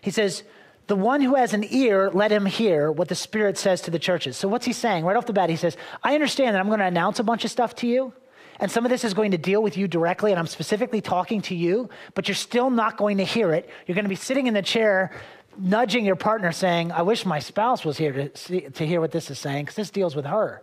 He 0.00 0.10
says, 0.10 0.42
The 0.86 0.96
one 0.96 1.20
who 1.20 1.34
has 1.34 1.52
an 1.52 1.66
ear, 1.68 2.10
let 2.10 2.32
him 2.32 2.46
hear 2.46 2.90
what 2.90 3.08
the 3.08 3.14
Spirit 3.14 3.58
says 3.58 3.82
to 3.82 3.90
the 3.90 3.98
churches. 3.98 4.38
So, 4.38 4.48
what's 4.48 4.64
he 4.64 4.72
saying? 4.72 5.04
Right 5.04 5.16
off 5.16 5.26
the 5.26 5.34
bat, 5.34 5.50
he 5.50 5.56
says, 5.56 5.76
I 6.02 6.14
understand 6.14 6.54
that 6.54 6.60
I'm 6.60 6.68
going 6.68 6.80
to 6.80 6.86
announce 6.86 7.18
a 7.18 7.24
bunch 7.24 7.44
of 7.44 7.50
stuff 7.50 7.74
to 7.76 7.86
you. 7.86 8.14
And 8.58 8.70
some 8.70 8.84
of 8.84 8.90
this 8.90 9.04
is 9.04 9.14
going 9.14 9.32
to 9.32 9.38
deal 9.38 9.62
with 9.62 9.76
you 9.76 9.86
directly, 9.86 10.30
and 10.30 10.38
I'm 10.38 10.46
specifically 10.46 11.00
talking 11.00 11.42
to 11.42 11.54
you, 11.54 11.88
but 12.14 12.28
you're 12.28 12.34
still 12.34 12.70
not 12.70 12.96
going 12.96 13.18
to 13.18 13.24
hear 13.24 13.52
it. 13.52 13.68
You're 13.86 13.94
going 13.94 14.04
to 14.04 14.10
be 14.10 14.14
sitting 14.14 14.46
in 14.46 14.54
the 14.54 14.62
chair, 14.62 15.12
nudging 15.58 16.04
your 16.04 16.16
partner, 16.16 16.52
saying, 16.52 16.92
I 16.92 17.02
wish 17.02 17.26
my 17.26 17.38
spouse 17.38 17.84
was 17.84 17.98
here 17.98 18.12
to, 18.12 18.36
see, 18.36 18.60
to 18.62 18.86
hear 18.86 19.00
what 19.00 19.12
this 19.12 19.30
is 19.30 19.38
saying, 19.38 19.64
because 19.64 19.76
this 19.76 19.90
deals 19.90 20.16
with 20.16 20.24
her. 20.24 20.62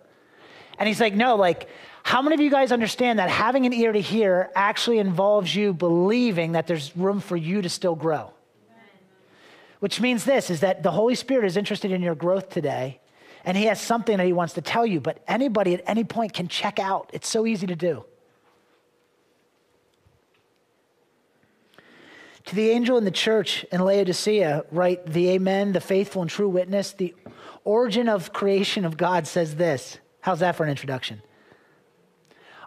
And 0.79 0.87
he's 0.87 0.99
like, 0.99 1.13
No, 1.13 1.35
like, 1.35 1.69
how 2.03 2.21
many 2.21 2.33
of 2.33 2.41
you 2.41 2.49
guys 2.49 2.71
understand 2.71 3.19
that 3.19 3.29
having 3.29 3.65
an 3.65 3.73
ear 3.73 3.91
to 3.91 4.01
hear 4.01 4.49
actually 4.55 4.97
involves 4.97 5.55
you 5.55 5.73
believing 5.73 6.53
that 6.53 6.67
there's 6.67 6.95
room 6.97 7.19
for 7.19 7.37
you 7.37 7.61
to 7.61 7.69
still 7.69 7.95
grow? 7.95 8.33
Which 9.79 10.01
means 10.01 10.23
this 10.23 10.49
is 10.49 10.61
that 10.61 10.81
the 10.81 10.91
Holy 10.91 11.15
Spirit 11.15 11.45
is 11.45 11.57
interested 11.57 11.91
in 11.91 12.01
your 12.01 12.15
growth 12.15 12.49
today, 12.49 12.99
and 13.45 13.57
He 13.57 13.65
has 13.65 13.79
something 13.79 14.17
that 14.17 14.25
He 14.25 14.33
wants 14.33 14.53
to 14.53 14.61
tell 14.61 14.85
you, 14.85 14.99
but 14.99 15.23
anybody 15.27 15.73
at 15.73 15.83
any 15.85 16.03
point 16.03 16.33
can 16.33 16.47
check 16.47 16.79
out. 16.79 17.09
It's 17.13 17.27
so 17.27 17.45
easy 17.45 17.67
to 17.67 17.75
do. 17.75 18.05
To 22.45 22.55
the 22.55 22.71
angel 22.71 22.97
in 22.97 23.05
the 23.05 23.11
church 23.11 23.63
in 23.71 23.81
Laodicea, 23.81 24.65
write 24.71 25.05
the 25.05 25.29
Amen, 25.29 25.71
the 25.71 25.79
faithful 25.79 26.21
and 26.21 26.29
true 26.29 26.49
witness, 26.49 26.91
the 26.91 27.15
origin 27.63 28.09
of 28.09 28.33
creation 28.33 28.83
of 28.83 28.97
God 28.97 29.27
says 29.27 29.55
this. 29.55 29.97
How's 30.19 30.39
that 30.39 30.55
for 30.55 30.63
an 30.63 30.69
introduction? 30.69 31.21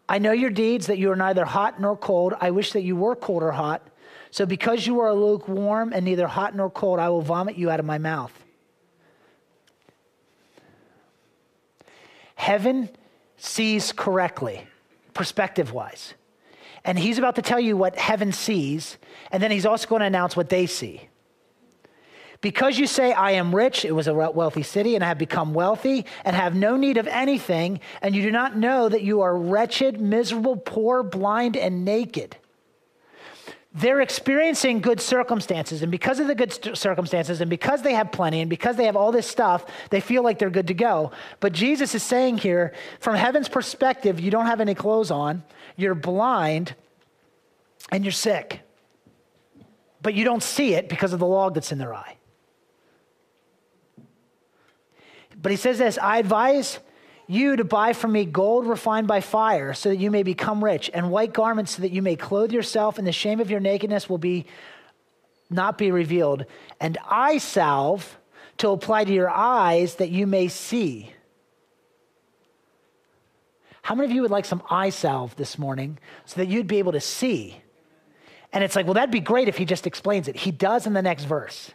I 0.08 0.18
know 0.18 0.32
your 0.32 0.50
deeds, 0.50 0.86
that 0.86 0.98
you 0.98 1.10
are 1.10 1.16
neither 1.16 1.44
hot 1.44 1.80
nor 1.80 1.96
cold. 1.96 2.32
I 2.40 2.52
wish 2.52 2.72
that 2.72 2.82
you 2.82 2.96
were 2.96 3.16
cold 3.16 3.42
or 3.42 3.52
hot. 3.52 3.86
So 4.30 4.46
because 4.46 4.86
you 4.86 5.00
are 5.00 5.12
lukewarm 5.12 5.92
and 5.92 6.04
neither 6.04 6.26
hot 6.26 6.54
nor 6.54 6.70
cold, 6.70 6.98
I 6.98 7.08
will 7.08 7.22
vomit 7.22 7.56
you 7.56 7.70
out 7.70 7.80
of 7.80 7.86
my 7.86 7.98
mouth. 7.98 8.32
Heaven 12.36 12.88
sees 13.36 13.92
correctly, 13.92 14.66
perspective 15.14 15.72
wise. 15.72 16.14
And 16.84 16.96
he's 16.96 17.18
about 17.18 17.34
to 17.34 17.42
tell 17.42 17.58
you 17.58 17.76
what 17.76 17.98
heaven 17.98 18.30
sees, 18.30 18.96
and 19.32 19.42
then 19.42 19.50
he's 19.50 19.66
also 19.66 19.88
going 19.88 20.00
to 20.00 20.06
announce 20.06 20.36
what 20.36 20.48
they 20.48 20.66
see. 20.66 21.08
Because 22.40 22.78
you 22.78 22.86
say, 22.86 23.12
I 23.12 23.32
am 23.32 23.52
rich, 23.52 23.84
it 23.84 23.92
was 23.92 24.06
a 24.06 24.14
wealthy 24.14 24.62
city, 24.62 24.94
and 24.94 25.02
I 25.02 25.08
have 25.08 25.18
become 25.18 25.54
wealthy 25.54 26.04
and 26.24 26.36
have 26.36 26.54
no 26.54 26.76
need 26.76 26.98
of 26.98 27.08
anything, 27.08 27.80
and 28.02 28.14
you 28.14 28.22
do 28.22 28.30
not 28.30 28.56
know 28.56 28.88
that 28.88 29.02
you 29.02 29.22
are 29.22 29.36
wretched, 29.36 30.00
miserable, 30.00 30.56
poor, 30.56 31.02
blind, 31.02 31.56
and 31.56 31.84
naked. 31.84 32.36
They're 33.76 34.00
experiencing 34.00 34.80
good 34.80 35.02
circumstances, 35.02 35.82
and 35.82 35.90
because 35.92 36.18
of 36.18 36.28
the 36.28 36.34
good 36.34 36.76
circumstances, 36.76 37.42
and 37.42 37.50
because 37.50 37.82
they 37.82 37.92
have 37.92 38.10
plenty, 38.10 38.40
and 38.40 38.48
because 38.48 38.76
they 38.76 38.86
have 38.86 38.96
all 38.96 39.12
this 39.12 39.26
stuff, 39.26 39.66
they 39.90 40.00
feel 40.00 40.22
like 40.22 40.38
they're 40.38 40.48
good 40.48 40.68
to 40.68 40.74
go. 40.74 41.12
But 41.40 41.52
Jesus 41.52 41.94
is 41.94 42.02
saying 42.02 42.38
here, 42.38 42.72
from 43.00 43.16
heaven's 43.16 43.50
perspective, 43.50 44.18
you 44.18 44.30
don't 44.30 44.46
have 44.46 44.62
any 44.62 44.74
clothes 44.74 45.10
on, 45.10 45.44
you're 45.76 45.94
blind 45.94 46.74
and 47.92 48.02
you're 48.02 48.12
sick. 48.12 48.60
But 50.00 50.14
you 50.14 50.24
don't 50.24 50.42
see 50.42 50.72
it 50.72 50.88
because 50.88 51.12
of 51.12 51.18
the 51.18 51.26
log 51.26 51.52
that's 51.52 51.70
in 51.70 51.76
their 51.76 51.94
eye. 51.94 52.16
But 55.36 55.52
he 55.52 55.56
says 55.56 55.76
this 55.76 55.98
I 55.98 56.16
advise 56.16 56.78
you 57.26 57.56
to 57.56 57.64
buy 57.64 57.92
from 57.92 58.12
me 58.12 58.24
gold 58.24 58.66
refined 58.66 59.08
by 59.08 59.20
fire 59.20 59.74
so 59.74 59.88
that 59.88 59.96
you 59.96 60.10
may 60.10 60.22
become 60.22 60.62
rich, 60.62 60.90
and 60.92 61.10
white 61.10 61.32
garments 61.32 61.76
so 61.76 61.82
that 61.82 61.92
you 61.92 62.02
may 62.02 62.16
clothe 62.16 62.52
yourself, 62.52 62.98
and 62.98 63.06
the 63.06 63.12
shame 63.12 63.40
of 63.40 63.50
your 63.50 63.60
nakedness 63.60 64.08
will 64.08 64.18
be 64.18 64.46
not 65.48 65.78
be 65.78 65.90
revealed, 65.90 66.44
and 66.80 66.98
eye 67.08 67.38
salve 67.38 68.18
to 68.58 68.70
apply 68.70 69.04
to 69.04 69.12
your 69.12 69.30
eyes 69.30 69.96
that 69.96 70.10
you 70.10 70.26
may 70.26 70.48
see. 70.48 71.12
How 73.82 73.94
many 73.94 74.06
of 74.06 74.12
you 74.12 74.22
would 74.22 74.32
like 74.32 74.44
some 74.44 74.62
eye 74.68 74.90
salve 74.90 75.36
this 75.36 75.58
morning 75.58 75.98
so 76.24 76.36
that 76.36 76.48
you'd 76.48 76.66
be 76.66 76.78
able 76.78 76.92
to 76.92 77.00
see? 77.00 77.60
And 78.52 78.64
it's 78.64 78.74
like, 78.74 78.86
well, 78.86 78.94
that'd 78.94 79.12
be 79.12 79.20
great 79.20 79.48
if 79.48 79.56
he 79.56 79.64
just 79.64 79.86
explains 79.86 80.26
it. 80.26 80.34
He 80.34 80.50
does 80.50 80.86
in 80.86 80.92
the 80.92 81.02
next 81.02 81.24
verse. 81.24 81.70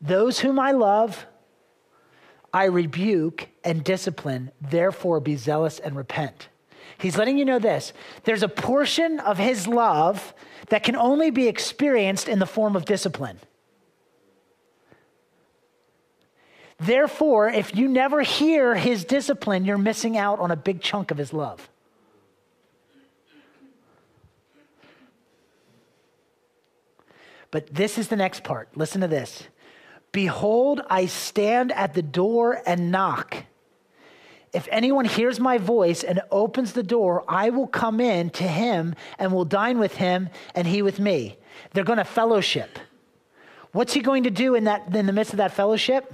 Those 0.00 0.40
whom 0.40 0.58
I 0.58 0.72
love, 0.72 1.26
I 2.56 2.64
rebuke 2.64 3.48
and 3.64 3.84
discipline, 3.84 4.50
therefore 4.62 5.20
be 5.20 5.36
zealous 5.36 5.78
and 5.78 5.94
repent. 5.94 6.48
He's 6.96 7.18
letting 7.18 7.36
you 7.36 7.44
know 7.44 7.58
this 7.58 7.92
there's 8.24 8.42
a 8.42 8.48
portion 8.48 9.20
of 9.20 9.36
his 9.36 9.66
love 9.66 10.32
that 10.70 10.82
can 10.82 10.96
only 10.96 11.30
be 11.30 11.48
experienced 11.48 12.30
in 12.30 12.38
the 12.38 12.46
form 12.46 12.74
of 12.74 12.86
discipline. 12.86 13.40
Therefore, 16.78 17.50
if 17.50 17.76
you 17.76 17.88
never 17.88 18.22
hear 18.22 18.74
his 18.74 19.04
discipline, 19.04 19.66
you're 19.66 19.76
missing 19.76 20.16
out 20.16 20.40
on 20.40 20.50
a 20.50 20.56
big 20.56 20.80
chunk 20.80 21.10
of 21.10 21.18
his 21.18 21.34
love. 21.34 21.68
But 27.50 27.66
this 27.74 27.98
is 27.98 28.08
the 28.08 28.16
next 28.16 28.44
part. 28.44 28.74
Listen 28.74 29.02
to 29.02 29.08
this. 29.08 29.42
Behold, 30.16 30.80
I 30.88 31.04
stand 31.04 31.72
at 31.72 31.92
the 31.92 32.00
door 32.00 32.62
and 32.64 32.90
knock. 32.90 33.44
If 34.54 34.66
anyone 34.72 35.04
hears 35.04 35.38
my 35.38 35.58
voice 35.58 36.02
and 36.02 36.22
opens 36.30 36.72
the 36.72 36.82
door, 36.82 37.22
I 37.28 37.50
will 37.50 37.66
come 37.66 38.00
in 38.00 38.30
to 38.30 38.44
him 38.44 38.94
and 39.18 39.30
will 39.30 39.44
dine 39.44 39.78
with 39.78 39.96
him 39.96 40.30
and 40.54 40.66
he 40.66 40.80
with 40.80 40.98
me. 40.98 41.36
They're 41.74 41.84
going 41.84 41.98
to 41.98 42.04
fellowship. 42.04 42.78
What's 43.72 43.92
he 43.92 44.00
going 44.00 44.22
to 44.22 44.30
do 44.30 44.54
in, 44.54 44.64
that, 44.64 44.96
in 44.96 45.04
the 45.04 45.12
midst 45.12 45.34
of 45.34 45.36
that 45.36 45.52
fellowship? 45.52 46.10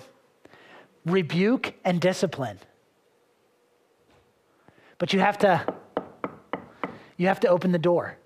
rebuke 1.06 1.72
and 1.84 2.00
discipline. 2.00 2.58
But 4.98 5.12
you 5.12 5.20
have 5.20 5.38
to 5.38 5.64
you 7.16 7.28
have 7.28 7.38
to 7.38 7.48
open 7.48 7.70
the 7.70 7.78
door. 7.78 8.18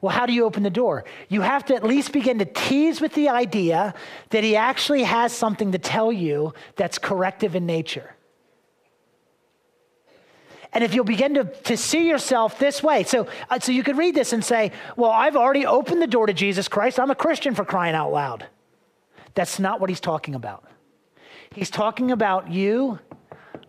Well, 0.00 0.12
how 0.12 0.26
do 0.26 0.32
you 0.32 0.44
open 0.44 0.62
the 0.62 0.70
door? 0.70 1.04
You 1.28 1.40
have 1.40 1.64
to 1.66 1.74
at 1.74 1.82
least 1.82 2.12
begin 2.12 2.38
to 2.38 2.44
tease 2.44 3.00
with 3.00 3.14
the 3.14 3.28
idea 3.28 3.94
that 4.30 4.44
he 4.44 4.54
actually 4.54 5.02
has 5.02 5.32
something 5.32 5.72
to 5.72 5.78
tell 5.78 6.12
you 6.12 6.54
that's 6.76 6.98
corrective 6.98 7.56
in 7.56 7.66
nature. 7.66 8.14
And 10.72 10.84
if 10.84 10.94
you'll 10.94 11.04
begin 11.04 11.34
to, 11.34 11.44
to 11.44 11.76
see 11.76 12.06
yourself 12.08 12.58
this 12.58 12.82
way, 12.82 13.02
so, 13.02 13.26
uh, 13.48 13.58
so 13.58 13.72
you 13.72 13.82
could 13.82 13.96
read 13.96 14.14
this 14.14 14.32
and 14.32 14.44
say, 14.44 14.72
Well, 14.96 15.10
I've 15.10 15.34
already 15.34 15.66
opened 15.66 16.02
the 16.02 16.06
door 16.06 16.26
to 16.26 16.34
Jesus 16.34 16.68
Christ. 16.68 17.00
I'm 17.00 17.10
a 17.10 17.14
Christian 17.14 17.54
for 17.54 17.64
crying 17.64 17.94
out 17.94 18.12
loud. 18.12 18.46
That's 19.34 19.58
not 19.58 19.80
what 19.80 19.88
he's 19.88 20.00
talking 20.00 20.34
about. 20.34 20.64
He's 21.54 21.70
talking 21.70 22.10
about 22.10 22.50
you 22.50 22.98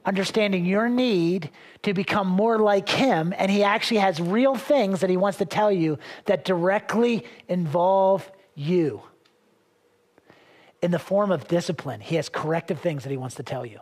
understanding 0.09 0.65
your 0.65 0.89
need 0.89 1.51
to 1.83 1.93
become 1.93 2.25
more 2.25 2.57
like 2.57 2.89
him, 2.89 3.31
and 3.37 3.51
he 3.51 3.63
actually 3.63 3.99
has 3.99 4.19
real 4.19 4.55
things 4.55 5.01
that 5.01 5.09
he 5.09 5.17
wants 5.17 5.37
to 5.37 5.45
tell 5.45 5.71
you 5.71 5.99
that 6.25 6.43
directly 6.43 7.23
involve 7.47 8.29
you. 8.55 9.03
In 10.81 10.89
the 10.89 10.97
form 10.97 11.31
of 11.31 11.47
discipline, 11.47 12.01
he 12.01 12.15
has 12.15 12.27
corrective 12.27 12.79
things 12.79 13.03
that 13.03 13.11
he 13.11 13.17
wants 13.17 13.35
to 13.35 13.43
tell 13.43 13.67
you 13.67 13.81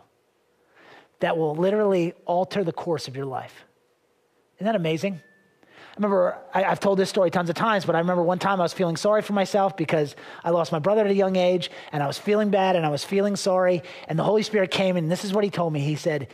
that 1.20 1.38
will 1.38 1.56
literally 1.56 2.12
alter 2.26 2.62
the 2.62 2.74
course 2.74 3.08
of 3.08 3.16
your 3.16 3.24
life. 3.24 3.64
Isn't 4.58 4.66
that 4.66 4.76
amazing? 4.76 5.22
Remember, 5.98 6.38
I, 6.54 6.62
have 6.62 6.78
told 6.78 6.96
this 6.96 7.10
story 7.10 7.28
tons 7.28 7.50
of 7.50 7.56
times, 7.56 7.84
but 7.84 7.96
I 7.96 7.98
remember 7.98 8.22
one 8.22 8.38
time 8.38 8.60
I 8.60 8.62
was 8.62 8.72
feeling 8.72 8.96
sorry 8.96 9.20
for 9.20 9.32
myself 9.32 9.76
because 9.76 10.14
I 10.44 10.50
lost 10.50 10.70
my 10.70 10.78
brother 10.78 11.04
at 11.04 11.10
a 11.10 11.14
young 11.14 11.34
age 11.34 11.72
and 11.90 12.04
I 12.04 12.06
was 12.06 12.16
feeling 12.16 12.50
bad 12.50 12.76
and 12.76 12.86
I 12.86 12.88
was 12.88 13.02
feeling 13.02 13.34
sorry. 13.34 13.82
And 14.06 14.16
the 14.16 14.22
Holy 14.22 14.44
Spirit 14.44 14.70
came 14.70 14.96
and 14.96 15.10
this 15.10 15.24
is 15.24 15.32
what 15.32 15.42
he 15.42 15.50
told 15.50 15.72
me. 15.72 15.80
He 15.80 15.96
said, 15.96 16.28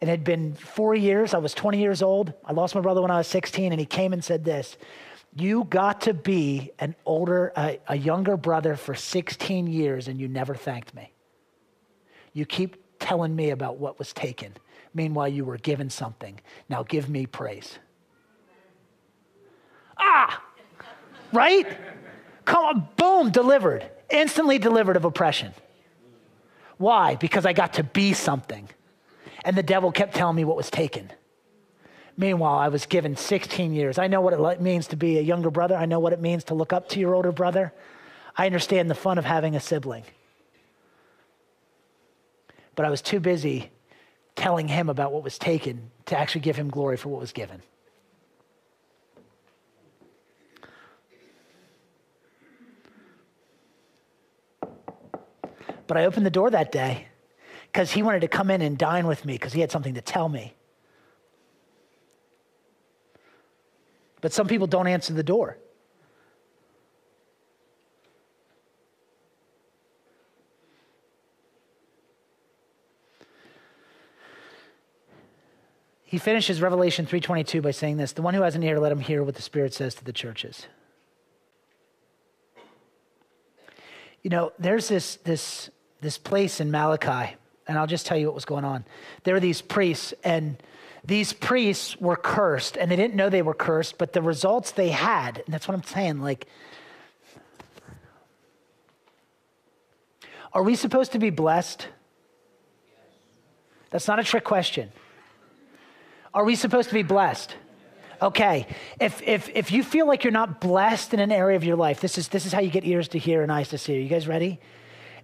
it 0.00 0.08
had 0.08 0.24
been 0.24 0.54
four 0.54 0.94
years. 0.94 1.34
I 1.34 1.38
was 1.38 1.52
20 1.52 1.78
years 1.78 2.00
old. 2.00 2.32
I 2.46 2.54
lost 2.54 2.74
my 2.74 2.80
brother 2.80 3.02
when 3.02 3.10
I 3.10 3.18
was 3.18 3.26
16 3.26 3.72
and 3.72 3.78
he 3.78 3.84
came 3.84 4.14
and 4.14 4.24
said 4.24 4.42
this. 4.42 4.78
You 5.36 5.64
got 5.64 6.00
to 6.02 6.14
be 6.14 6.70
an 6.78 6.96
older, 7.04 7.52
a, 7.58 7.78
a 7.88 7.96
younger 7.96 8.38
brother 8.38 8.74
for 8.74 8.94
16 8.94 9.66
years 9.66 10.08
and 10.08 10.18
you 10.18 10.28
never 10.28 10.54
thanked 10.54 10.94
me. 10.94 11.12
You 12.32 12.46
keep 12.46 12.98
telling 12.98 13.36
me 13.36 13.50
about 13.50 13.76
what 13.76 13.98
was 13.98 14.14
taken. 14.14 14.54
Meanwhile, 14.94 15.28
you 15.28 15.44
were 15.44 15.58
given 15.58 15.90
something. 15.90 16.40
Now 16.70 16.84
give 16.84 17.10
me 17.10 17.26
praise 17.26 17.78
ah, 20.00 20.42
right? 21.32 21.66
Come 22.44 22.64
on, 22.64 22.88
boom, 22.96 23.30
delivered. 23.30 23.88
Instantly 24.10 24.58
delivered 24.58 24.96
of 24.96 25.04
oppression. 25.04 25.52
Why? 26.78 27.14
Because 27.14 27.46
I 27.46 27.52
got 27.52 27.74
to 27.74 27.84
be 27.84 28.12
something. 28.12 28.68
And 29.44 29.56
the 29.56 29.62
devil 29.62 29.92
kept 29.92 30.14
telling 30.14 30.36
me 30.36 30.44
what 30.44 30.56
was 30.56 30.70
taken. 30.70 31.12
Meanwhile, 32.16 32.58
I 32.58 32.68
was 32.68 32.86
given 32.86 33.16
16 33.16 33.72
years. 33.72 33.98
I 33.98 34.06
know 34.06 34.20
what 34.20 34.32
it 34.34 34.60
means 34.60 34.88
to 34.88 34.96
be 34.96 35.18
a 35.18 35.22
younger 35.22 35.50
brother. 35.50 35.76
I 35.76 35.86
know 35.86 36.00
what 36.00 36.12
it 36.12 36.20
means 36.20 36.44
to 36.44 36.54
look 36.54 36.72
up 36.72 36.88
to 36.90 37.00
your 37.00 37.14
older 37.14 37.32
brother. 37.32 37.72
I 38.36 38.46
understand 38.46 38.90
the 38.90 38.94
fun 38.94 39.18
of 39.18 39.24
having 39.24 39.56
a 39.56 39.60
sibling. 39.60 40.04
But 42.74 42.84
I 42.86 42.90
was 42.90 43.02
too 43.02 43.20
busy 43.20 43.70
telling 44.36 44.68
him 44.68 44.88
about 44.88 45.12
what 45.12 45.22
was 45.22 45.38
taken 45.38 45.90
to 46.06 46.18
actually 46.18 46.42
give 46.42 46.56
him 46.56 46.68
glory 46.68 46.96
for 46.96 47.08
what 47.08 47.20
was 47.20 47.32
given. 47.32 47.62
But 55.90 55.96
I 55.96 56.04
opened 56.04 56.24
the 56.24 56.30
door 56.30 56.48
that 56.50 56.70
day 56.70 57.08
because 57.66 57.90
he 57.90 58.00
wanted 58.00 58.20
to 58.20 58.28
come 58.28 58.48
in 58.48 58.62
and 58.62 58.78
dine 58.78 59.08
with 59.08 59.24
me 59.24 59.32
because 59.32 59.52
he 59.52 59.60
had 59.60 59.72
something 59.72 59.94
to 59.94 60.00
tell 60.00 60.28
me. 60.28 60.54
But 64.20 64.32
some 64.32 64.46
people 64.46 64.68
don't 64.68 64.86
answer 64.86 65.12
the 65.12 65.24
door. 65.24 65.58
He 76.04 76.18
finishes 76.18 76.62
Revelation 76.62 77.04
3:22 77.04 77.60
by 77.60 77.72
saying 77.72 77.96
this, 77.96 78.12
"The 78.12 78.22
one 78.22 78.34
who 78.34 78.42
has 78.42 78.54
an 78.54 78.62
ear 78.62 78.78
let 78.78 78.92
him 78.92 79.00
hear 79.00 79.24
what 79.24 79.34
the 79.34 79.42
Spirit 79.42 79.74
says 79.74 79.96
to 79.96 80.04
the 80.04 80.12
churches." 80.12 80.68
You 84.22 84.30
know, 84.30 84.52
there's 84.56 84.86
this, 84.86 85.16
this, 85.16 85.70
this 86.00 86.18
place 86.18 86.60
in 86.60 86.70
Malachi, 86.70 87.36
and 87.66 87.78
I'll 87.78 87.86
just 87.86 88.06
tell 88.06 88.16
you 88.16 88.26
what 88.26 88.34
was 88.34 88.44
going 88.44 88.64
on. 88.64 88.84
There 89.24 89.34
were 89.34 89.40
these 89.40 89.60
priests, 89.62 90.14
and 90.24 90.56
these 91.04 91.32
priests 91.32 92.00
were 92.00 92.16
cursed, 92.16 92.76
and 92.76 92.90
they 92.90 92.96
didn't 92.96 93.14
know 93.14 93.28
they 93.28 93.42
were 93.42 93.54
cursed, 93.54 93.98
but 93.98 94.12
the 94.12 94.22
results 94.22 94.72
they 94.72 94.90
had, 94.90 95.42
and 95.44 95.52
that's 95.52 95.68
what 95.68 95.74
I'm 95.74 95.82
saying, 95.82 96.20
like, 96.20 96.46
are 100.52 100.62
we 100.62 100.74
supposed 100.74 101.12
to 101.12 101.18
be 101.18 101.30
blessed? 101.30 101.86
That's 103.90 104.08
not 104.08 104.18
a 104.18 104.24
trick 104.24 104.44
question. 104.44 104.90
Are 106.32 106.44
we 106.44 106.54
supposed 106.54 106.88
to 106.88 106.94
be 106.94 107.02
blessed? 107.02 107.56
Okay. 108.22 108.66
If, 109.00 109.22
if, 109.22 109.48
if 109.54 109.72
you 109.72 109.82
feel 109.82 110.06
like 110.06 110.24
you're 110.24 110.32
not 110.32 110.60
blessed 110.60 111.14
in 111.14 111.20
an 111.20 111.32
area 111.32 111.56
of 111.56 111.64
your 111.64 111.76
life, 111.76 112.00
this 112.00 112.18
is, 112.18 112.28
this 112.28 112.46
is 112.46 112.52
how 112.52 112.60
you 112.60 112.70
get 112.70 112.84
ears 112.84 113.08
to 113.08 113.18
hear 113.18 113.42
and 113.42 113.50
eyes 113.50 113.68
to 113.70 113.78
see. 113.78 113.96
Are 113.96 114.00
you 114.00 114.08
guys 114.08 114.28
ready? 114.28 114.60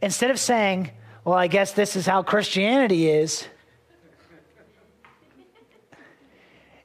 Instead 0.02 0.30
of 0.30 0.38
saying, 0.38 0.90
well, 1.24 1.36
I 1.36 1.46
guess 1.46 1.72
this 1.72 1.96
is 1.96 2.06
how 2.06 2.22
Christianity 2.22 3.08
is, 3.08 3.46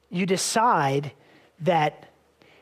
you 0.10 0.25
decide 0.25 1.12
that, 1.62 2.10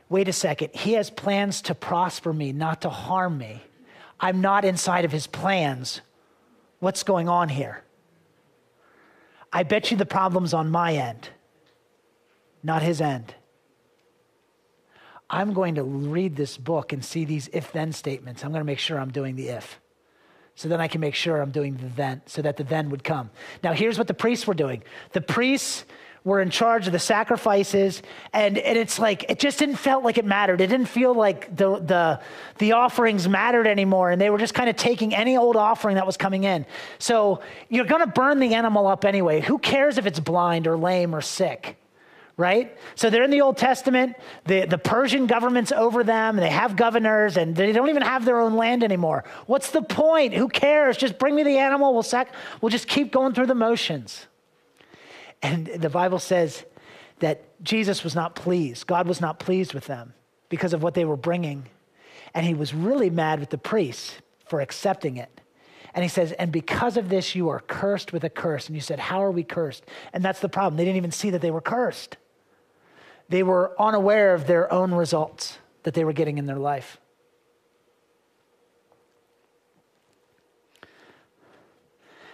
wait 0.09 0.27
a 0.27 0.33
second, 0.33 0.69
he 0.73 0.93
has 0.93 1.09
plans 1.09 1.61
to 1.63 1.75
prosper 1.75 2.33
me, 2.33 2.51
not 2.51 2.81
to 2.81 2.89
harm 2.89 3.37
me. 3.37 3.61
I'm 4.19 4.41
not 4.41 4.65
inside 4.65 5.05
of 5.05 5.11
his 5.11 5.27
plans. 5.27 6.01
What's 6.79 7.03
going 7.03 7.29
on 7.29 7.49
here? 7.49 7.83
I 9.51 9.63
bet 9.63 9.89
you 9.89 9.97
the 9.97 10.05
problem's 10.05 10.53
on 10.53 10.69
my 10.69 10.93
end, 10.93 11.29
not 12.61 12.83
his 12.83 13.01
end. 13.01 13.33
I'm 15.29 15.53
going 15.53 15.75
to 15.75 15.83
read 15.83 16.35
this 16.35 16.57
book 16.57 16.91
and 16.91 17.03
see 17.05 17.25
these 17.25 17.49
if 17.53 17.71
then 17.71 17.91
statements. 17.91 18.43
I'm 18.43 18.51
going 18.51 18.61
to 18.61 18.65
make 18.65 18.79
sure 18.79 18.99
I'm 18.99 19.11
doing 19.11 19.35
the 19.35 19.49
if. 19.49 19.79
So 20.59 20.67
then 20.67 20.81
I 20.81 20.89
can 20.89 20.99
make 20.99 21.15
sure 21.15 21.41
I'm 21.41 21.51
doing 21.51 21.77
the 21.77 21.87
then, 21.87 22.21
so 22.25 22.41
that 22.41 22.57
the 22.57 22.65
then 22.65 22.89
would 22.89 23.01
come. 23.01 23.29
Now, 23.63 23.71
here's 23.71 23.97
what 23.97 24.07
the 24.07 24.13
priests 24.13 24.45
were 24.45 24.53
doing 24.53 24.83
the 25.13 25.21
priests 25.21 25.85
were 26.25 26.41
in 26.41 26.49
charge 26.49 26.85
of 26.85 26.91
the 26.91 26.99
sacrifices, 26.99 28.03
and, 28.33 28.57
and 28.57 28.77
it's 28.77 28.99
like, 28.99 29.23
it 29.29 29.39
just 29.39 29.57
didn't 29.57 29.77
feel 29.77 30.03
like 30.03 30.17
it 30.17 30.25
mattered. 30.25 30.59
It 30.59 30.67
didn't 30.67 30.87
feel 30.87 31.13
like 31.13 31.55
the, 31.55 31.79
the, 31.79 32.19
the 32.57 32.73
offerings 32.73 33.25
mattered 33.25 33.67
anymore, 33.67 34.11
and 34.11 34.19
they 34.19 34.29
were 34.29 34.37
just 34.37 34.53
kind 34.53 34.69
of 34.69 34.75
taking 34.75 35.15
any 35.15 35.37
old 35.37 35.55
offering 35.55 35.95
that 35.95 36.05
was 36.05 36.17
coming 36.17 36.43
in. 36.43 36.65
So 36.97 37.41
you're 37.69 37.85
to 37.85 38.07
burn 38.07 38.39
the 38.39 38.53
animal 38.53 38.85
up 38.85 39.05
anyway. 39.05 39.39
Who 39.39 39.59
cares 39.59 39.97
if 39.97 40.05
it's 40.05 40.19
blind 40.19 40.67
or 40.67 40.77
lame 40.77 41.15
or 41.15 41.21
sick? 41.21 41.78
Right? 42.39 42.75
So 42.95 43.09
they're 43.09 43.23
in 43.23 43.31
the 43.31 43.41
Old 43.41 43.57
Testament. 43.57 44.15
The, 44.45 44.65
the 44.65 44.77
Persian 44.77 45.27
government's 45.27 45.73
over 45.73 46.05
them. 46.05 46.37
They 46.37 46.49
have 46.49 46.77
governors, 46.77 47.35
and 47.35 47.53
they 47.53 47.73
don't 47.73 47.89
even 47.89 48.01
have 48.01 48.23
their 48.23 48.39
own 48.39 48.55
land 48.55 48.81
anymore. 48.81 49.25
What's 49.45 49.71
the 49.71 49.81
point? 49.81 50.33
Who 50.33 50.47
cares? 50.47 50.95
Just 50.95 51.19
bring 51.19 51.35
me 51.35 51.43
the 51.43 51.57
animal. 51.57 51.93
We'll, 51.93 52.01
sac- 52.01 52.33
we'll 52.61 52.69
just 52.69 52.87
keep 52.87 53.11
going 53.11 53.33
through 53.33 53.47
the 53.47 53.55
motions. 53.55 54.25
And 55.41 55.67
the 55.67 55.89
Bible 55.89 56.19
says 56.19 56.63
that 57.19 57.43
Jesus 57.61 58.05
was 58.05 58.15
not 58.15 58.35
pleased. 58.35 58.87
God 58.87 59.05
was 59.05 59.19
not 59.19 59.37
pleased 59.37 59.73
with 59.73 59.85
them 59.85 60.13
because 60.47 60.71
of 60.71 60.81
what 60.81 60.93
they 60.93 61.03
were 61.03 61.17
bringing. 61.17 61.65
And 62.33 62.45
he 62.45 62.53
was 62.53 62.73
really 62.73 63.09
mad 63.09 63.41
with 63.41 63.49
the 63.49 63.57
priests 63.57 64.13
for 64.47 64.61
accepting 64.61 65.17
it. 65.17 65.41
And 65.93 66.03
he 66.03 66.09
says, 66.09 66.31
And 66.33 66.51
because 66.51 66.97
of 66.97 67.09
this, 67.09 67.35
you 67.35 67.49
are 67.49 67.59
cursed 67.59 68.13
with 68.13 68.23
a 68.23 68.29
curse. 68.29 68.67
And 68.67 68.75
you 68.75 68.81
said, 68.81 68.99
How 68.99 69.23
are 69.23 69.31
we 69.31 69.43
cursed? 69.43 69.85
And 70.13 70.23
that's 70.23 70.39
the 70.39 70.49
problem. 70.49 70.77
They 70.77 70.85
didn't 70.85 70.97
even 70.97 71.11
see 71.11 71.29
that 71.31 71.41
they 71.41 71.51
were 71.51 71.61
cursed, 71.61 72.17
they 73.29 73.43
were 73.43 73.79
unaware 73.79 74.33
of 74.33 74.47
their 74.47 74.71
own 74.73 74.93
results 74.93 75.57
that 75.83 75.93
they 75.93 76.03
were 76.03 76.13
getting 76.13 76.37
in 76.37 76.45
their 76.45 76.57
life. 76.57 76.99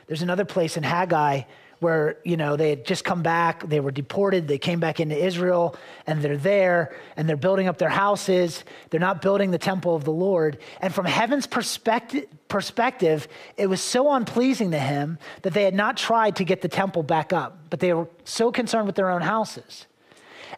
There's 0.08 0.22
another 0.22 0.46
place 0.46 0.78
in 0.78 0.84
Haggai 0.84 1.44
where 1.80 2.18
you 2.24 2.38
know 2.38 2.56
they 2.56 2.70
had 2.70 2.86
just 2.86 3.04
come 3.04 3.22
back 3.22 3.68
they 3.68 3.82
were 3.82 3.92
deported 3.92 4.48
they 4.48 4.58
came 4.58 4.80
back 4.80 5.02
into 5.02 5.16
israel 5.16 5.76
and 6.08 6.22
they're 6.22 6.38
there 6.38 6.96
and 7.18 7.28
they're 7.28 7.36
building 7.36 7.68
up 7.68 7.78
their 7.78 7.90
houses. 7.90 8.64
They're 8.90 9.00
not 9.00 9.22
building 9.22 9.52
the 9.52 9.58
temple 9.58 9.94
of 9.94 10.06
the 10.06 10.12
lord. 10.12 10.58
And 10.80 10.96
from 10.96 11.06
heaven's 11.06 11.48
perspective 11.48 12.28
perspective 12.48 13.28
it 13.58 13.68
was 13.68 13.82
so 13.82 14.12
unpleasing 14.14 14.72
to 14.72 14.80
him 14.80 15.18
that 15.42 15.54
they 15.54 15.64
had 15.64 15.76
not 15.76 15.98
tried 15.98 16.38
to 16.38 16.46
get 16.46 16.62
the 16.62 16.70
temple 16.70 17.04
back 17.04 17.34
up 17.34 17.58
but 17.70 17.82
they 17.82 17.94
were 17.94 18.08
so 18.24 18.52
concerned 18.52 18.88
with 18.88 18.96
their 18.96 19.10
own 19.10 19.22
houses 19.22 19.86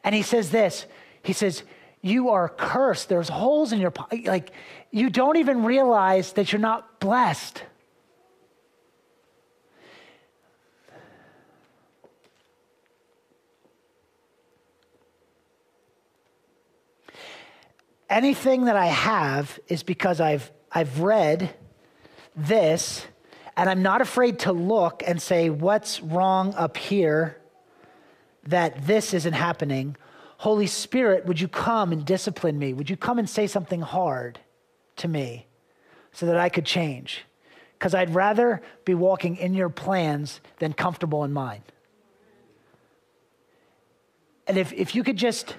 and 0.03 0.13
he 0.13 0.21
says 0.21 0.51
this. 0.51 0.85
He 1.23 1.33
says 1.33 1.63
you 2.01 2.29
are 2.29 2.49
cursed. 2.49 3.09
There's 3.09 3.29
holes 3.29 3.71
in 3.71 3.79
your 3.79 3.93
like 4.25 4.51
you 4.91 5.09
don't 5.09 5.37
even 5.37 5.63
realize 5.63 6.33
that 6.33 6.51
you're 6.51 6.61
not 6.61 6.99
blessed. 6.99 7.63
Anything 18.09 18.65
that 18.65 18.77
I 18.77 18.85
have 18.85 19.59
is 19.67 19.83
because 19.83 20.21
I've, 20.21 20.49
I've 20.71 21.01
read 21.01 21.53
this 22.35 23.05
and 23.57 23.69
I'm 23.69 23.81
not 23.81 24.01
afraid 24.01 24.39
to 24.39 24.53
look 24.53 25.03
and 25.05 25.21
say, 25.21 25.49
what's 25.49 26.01
wrong 26.01 26.53
up 26.55 26.77
here 26.77 27.37
that 28.47 28.87
this 28.87 29.13
isn't 29.13 29.33
happening? 29.33 29.95
Holy 30.37 30.67
Spirit, 30.67 31.25
would 31.25 31.39
you 31.39 31.47
come 31.47 31.91
and 31.91 32.05
discipline 32.05 32.57
me? 32.59 32.73
Would 32.73 32.89
you 32.89 32.97
come 32.97 33.19
and 33.19 33.29
say 33.29 33.47
something 33.47 33.81
hard 33.81 34.39
to 34.97 35.07
me 35.07 35.47
so 36.11 36.25
that 36.25 36.37
I 36.37 36.49
could 36.49 36.65
change? 36.65 37.25
Because 37.77 37.93
I'd 37.93 38.13
rather 38.13 38.61
be 38.85 38.93
walking 38.93 39.37
in 39.37 39.53
your 39.53 39.69
plans 39.69 40.41
than 40.59 40.73
comfortable 40.73 41.23
in 41.23 41.31
mine. 41.31 41.61
And 44.47 44.57
if, 44.57 44.71
if 44.73 44.95
you 44.95 45.03
could 45.03 45.17
just 45.17 45.55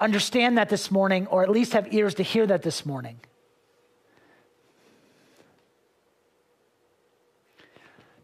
understand 0.00 0.58
that 0.58 0.68
this 0.68 0.90
morning, 0.90 1.26
or 1.28 1.42
at 1.42 1.50
least 1.50 1.72
have 1.72 1.92
ears 1.92 2.14
to 2.14 2.22
hear 2.22 2.46
that 2.46 2.62
this 2.62 2.84
morning. 2.84 3.18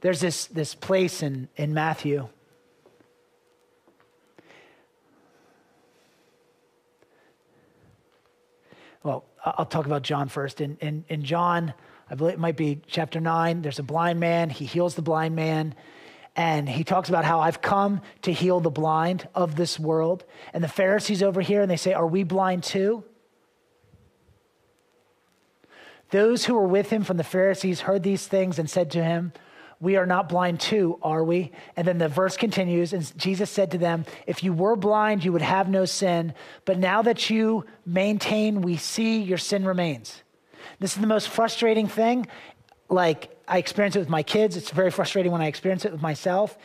There's 0.00 0.20
this, 0.20 0.46
this 0.46 0.74
place 0.74 1.22
in, 1.22 1.48
in 1.56 1.72
Matthew. 1.72 2.28
Well, 9.02 9.24
I'll 9.44 9.66
talk 9.66 9.86
about 9.86 10.02
John 10.02 10.28
first. 10.28 10.60
In, 10.60 10.76
in, 10.80 11.04
in 11.08 11.24
John, 11.24 11.74
I 12.10 12.14
believe 12.14 12.34
it 12.34 12.40
might 12.40 12.56
be 12.56 12.80
chapter 12.86 13.20
9, 13.20 13.62
there's 13.62 13.78
a 13.78 13.82
blind 13.84 14.20
man. 14.20 14.50
He 14.50 14.64
heals 14.64 14.94
the 14.94 15.02
blind 15.02 15.34
man 15.34 15.74
and 16.34 16.68
he 16.68 16.82
talks 16.82 17.08
about 17.08 17.24
how 17.24 17.40
I've 17.40 17.60
come 17.60 18.00
to 18.22 18.32
heal 18.32 18.60
the 18.60 18.70
blind 18.70 19.28
of 19.34 19.56
this 19.56 19.78
world. 19.78 20.24
And 20.54 20.64
the 20.64 20.68
Pharisees 20.68 21.22
over 21.22 21.40
here, 21.40 21.60
and 21.60 21.70
they 21.70 21.76
say, 21.76 21.92
Are 21.92 22.06
we 22.06 22.22
blind 22.22 22.62
too? 22.62 23.04
Those 26.10 26.44
who 26.44 26.54
were 26.54 26.66
with 26.66 26.90
him 26.90 27.04
from 27.04 27.16
the 27.16 27.24
Pharisees 27.24 27.82
heard 27.82 28.02
these 28.02 28.26
things 28.26 28.58
and 28.58 28.68
said 28.68 28.90
to 28.92 29.04
him, 29.04 29.32
We 29.82 29.96
are 29.96 30.06
not 30.06 30.28
blind 30.28 30.60
too, 30.60 30.96
are 31.02 31.24
we? 31.24 31.50
And 31.74 31.84
then 31.84 31.98
the 31.98 32.08
verse 32.08 32.36
continues, 32.36 32.92
and 32.92 33.18
Jesus 33.18 33.50
said 33.50 33.72
to 33.72 33.78
them, 33.78 34.04
If 34.28 34.44
you 34.44 34.52
were 34.52 34.76
blind, 34.76 35.24
you 35.24 35.32
would 35.32 35.42
have 35.42 35.68
no 35.68 35.86
sin. 35.86 36.34
But 36.64 36.78
now 36.78 37.02
that 37.02 37.30
you 37.30 37.64
maintain, 37.84 38.62
we 38.62 38.76
see 38.76 39.20
your 39.20 39.38
sin 39.38 39.64
remains. 39.64 40.22
This 40.78 40.94
is 40.94 41.00
the 41.00 41.08
most 41.08 41.28
frustrating 41.28 41.88
thing. 41.88 42.28
Like, 42.88 43.36
I 43.48 43.58
experience 43.58 43.96
it 43.96 43.98
with 43.98 44.08
my 44.08 44.22
kids. 44.22 44.56
It's 44.56 44.70
very 44.70 44.92
frustrating 44.92 45.32
when 45.32 45.40
I 45.40 45.48
experience 45.48 45.84
it 45.84 45.90
with 45.90 46.00
myself. 46.00 46.56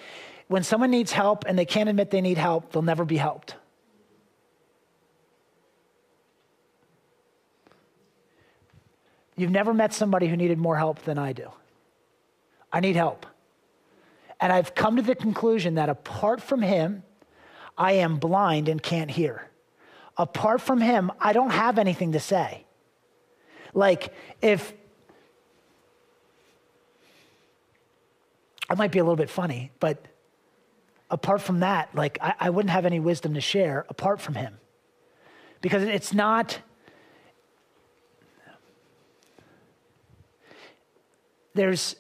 When 0.48 0.62
someone 0.62 0.92
needs 0.92 1.12
help 1.12 1.44
and 1.48 1.58
they 1.58 1.66
can't 1.66 1.90
admit 1.90 2.12
they 2.12 2.22
need 2.22 2.38
help, 2.38 2.72
they'll 2.72 2.84
never 2.84 3.04
be 3.04 3.18
helped. 3.18 3.56
You've 9.36 9.50
never 9.50 9.74
met 9.74 9.92
somebody 9.92 10.28
who 10.28 10.38
needed 10.38 10.60
more 10.60 10.78
help 10.78 11.02
than 11.02 11.18
I 11.18 11.34
do. 11.34 11.50
I 12.72 12.80
need 12.80 12.96
help. 12.96 13.26
And 14.40 14.54
I've 14.54 14.76
come 14.76 14.98
to 14.98 15.02
the 15.02 15.16
conclusion 15.16 15.76
that 15.76 15.90
apart 15.90 16.42
from 16.42 16.62
Him, 16.62 17.04
I 17.78 17.94
am 17.94 18.18
blind 18.18 18.70
and 18.70 18.82
can't 18.82 19.10
hear. 19.10 19.50
Apart 20.18 20.62
from 20.62 20.82
Him, 20.82 21.12
I 21.20 21.34
don't 21.34 21.52
have 21.52 21.78
anything 21.80 22.12
to 22.12 22.20
say. 22.20 22.66
Like, 23.74 24.14
if 24.42 24.74
I 28.70 28.76
might 28.76 28.92
be 28.92 29.00
a 29.00 29.04
little 29.04 29.16
bit 29.16 29.30
funny, 29.30 29.72
but 29.80 30.06
apart 31.10 31.42
from 31.42 31.62
that, 31.62 31.94
like 31.96 32.18
I, 32.22 32.34
I 32.40 32.50
wouldn't 32.50 32.72
have 32.72 32.86
any 32.86 33.00
wisdom 33.00 33.34
to 33.36 33.42
share 33.42 33.86
apart 33.90 34.20
from 34.20 34.36
him. 34.36 34.58
Because 35.62 35.84
it's 35.84 36.14
not, 36.14 36.60
there's, 41.54 41.96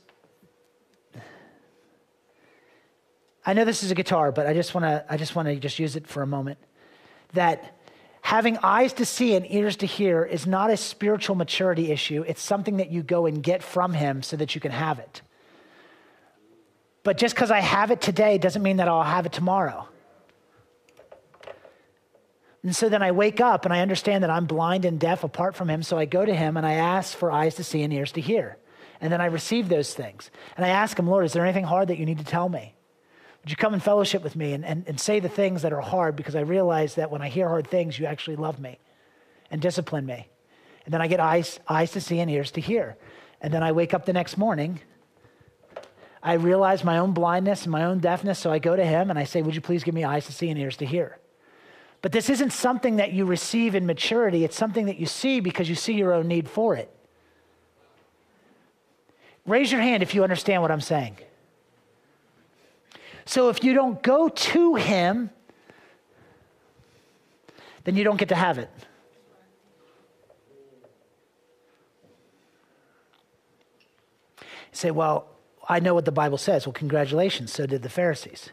I 3.47 3.53
know 3.53 3.65
this 3.65 3.81
is 3.81 3.89
a 3.89 3.95
guitar, 3.95 4.31
but 4.31 4.45
I 4.45 4.53
just 4.53 4.75
want 4.75 4.83
to, 4.83 5.03
I 5.10 5.17
just 5.17 5.33
want 5.36 5.47
to 5.47 5.55
just 5.55 5.79
use 5.79 5.95
it 5.95 6.05
for 6.05 6.21
a 6.21 6.27
moment. 6.27 6.60
That 7.33 7.73
Having 8.27 8.57
eyes 8.62 8.91
to 8.91 9.05
see 9.05 9.36
and 9.36 9.49
ears 9.49 9.77
to 9.77 9.86
hear 9.86 10.21
is 10.21 10.45
not 10.45 10.69
a 10.69 10.75
spiritual 10.75 11.38
maturity 11.38 11.93
issue. 11.93 12.25
It's 12.27 12.41
something 12.41 12.75
that 12.75 12.91
you 12.91 13.01
go 13.01 13.25
and 13.25 13.41
get 13.41 13.63
from 13.63 13.93
Him 13.93 14.21
so 14.21 14.36
that 14.36 14.53
you 14.53 14.60
can 14.60 14.71
have 14.71 14.99
it. 14.99 15.21
But 17.03 17.17
just 17.17 17.36
because 17.36 17.51
I 17.51 17.62
have 17.62 17.89
it 17.89 18.01
today 18.01 18.38
doesn't 18.38 18.62
mean 18.62 18.77
that 18.77 18.89
I'll 18.89 19.01
have 19.01 19.25
it 19.25 19.31
tomorrow. 19.31 19.88
And 22.63 22.75
so 22.75 22.89
then 22.89 23.01
I 23.01 23.13
wake 23.13 23.39
up 23.39 23.63
and 23.63 23.73
I 23.73 23.79
understand 23.79 24.25
that 24.25 24.29
I'm 24.29 24.45
blind 24.45 24.83
and 24.83 24.99
deaf 24.99 25.23
apart 25.23 25.55
from 25.55 25.69
him. 25.69 25.81
So 25.81 25.97
I 25.97 26.03
go 26.03 26.25
to 26.25 26.36
him 26.36 26.57
and 26.57 26.65
I 26.65 26.73
ask 26.73 27.17
for 27.17 27.31
eyes 27.31 27.55
to 27.55 27.63
see 27.63 27.81
and 27.81 27.93
ears 27.93 28.12
to 28.12 28.19
hear. 28.19 28.57
And 28.99 29.10
then 29.10 29.21
I 29.21 29.27
receive 29.27 29.69
those 29.69 29.93
things. 29.93 30.31
And 30.57 30.65
I 30.65 30.69
ask 30.69 30.99
him, 30.99 31.07
Lord, 31.07 31.23
is 31.23 31.31
there 31.31 31.45
anything 31.45 31.63
hard 31.63 31.88
that 31.88 31.97
you 31.97 32.05
need 32.05 32.17
to 32.17 32.25
tell 32.25 32.49
me? 32.49 32.73
Would 33.43 33.52
you 33.52 33.56
come 33.56 33.73
and 33.73 33.82
fellowship 33.82 34.23
with 34.23 34.36
me 34.36 34.54
and, 34.54 34.65
and, 34.65 34.84
and 34.88 35.00
say 35.00 35.19
the 35.19 35.30
things 35.30 35.62
that 35.62 35.71
are 35.71 35.82
hard 35.82 36.15
because 36.15 36.36
I 36.36 36.41
realize 36.41 36.95
that 36.95 37.12
when 37.12 37.21
I 37.21 37.30
hear 37.30 37.47
hard 37.47 37.67
things, 37.67 37.97
you 37.97 38.06
actually 38.06 38.36
love 38.36 38.60
me 38.60 38.80
and 39.50 39.62
discipline 39.62 40.06
me. 40.06 40.28
And 40.86 40.93
then 40.93 41.02
I 41.02 41.08
get 41.08 41.19
eyes, 41.19 41.60
eyes 41.67 41.91
to 41.91 42.02
see 42.02 42.19
and 42.19 42.30
ears 42.30 42.52
to 42.52 42.62
hear. 42.62 42.97
And 43.41 43.54
then 43.54 43.63
I 43.63 43.71
wake 43.71 43.93
up 43.93 44.06
the 44.06 44.13
next 44.13 44.38
morning. 44.38 44.80
I 46.23 46.34
realize 46.34 46.84
my 46.84 46.97
own 46.97 47.13
blindness 47.13 47.63
and 47.63 47.71
my 47.71 47.86
own 47.86 48.00
deafness. 48.00 48.39
So 48.39 48.52
I 48.52 48.60
go 48.60 48.76
to 48.76 48.86
him 48.86 49.10
and 49.10 49.17
I 49.17 49.23
say, 49.23 49.41
Would 49.41 49.56
you 49.56 49.62
please 49.62 49.84
give 49.84 49.93
me 49.93 50.04
eyes 50.04 50.26
to 50.26 50.34
see 50.34 50.50
and 50.50 50.60
ears 50.60 50.78
to 50.78 50.86
hear? 50.86 51.19
But 52.02 52.12
this 52.12 52.30
isn't 52.30 52.52
something 52.52 52.97
that 52.97 53.12
you 53.12 53.26
receive 53.26 53.76
in 53.76 53.86
maturity, 53.86 54.43
it's 54.43 54.56
something 54.56 54.86
that 54.86 54.97
you 54.97 55.06
see 55.06 55.39
because 55.39 55.69
you 55.69 55.76
see 55.76 55.93
your 55.93 56.13
own 56.13 56.28
need 56.28 56.50
for 56.50 56.76
it. 56.76 56.93
Raise 59.45 59.71
your 59.71 59.82
hand 59.82 60.04
if 60.04 60.13
you 60.13 60.23
understand 60.23 60.62
what 60.62 60.71
I'm 60.71 60.82
saying. 60.82 61.17
So 63.27 63.49
if 63.49 63.63
you 63.63 63.73
don't 63.73 64.01
go 64.01 64.29
to 64.29 64.75
Him, 64.75 65.29
then 67.83 67.95
you 67.95 68.03
don't 68.03 68.17
get 68.17 68.29
to 68.29 68.35
have 68.35 68.57
it. 68.57 68.69
You 74.41 74.45
say, 74.71 74.91
well, 74.91 75.27
I 75.69 75.79
know 75.79 75.93
what 75.93 76.05
the 76.05 76.11
Bible 76.11 76.37
says. 76.37 76.65
Well, 76.65 76.73
congratulations. 76.73 77.51
So 77.51 77.65
did 77.65 77.83
the 77.83 77.89
Pharisees 77.89 78.49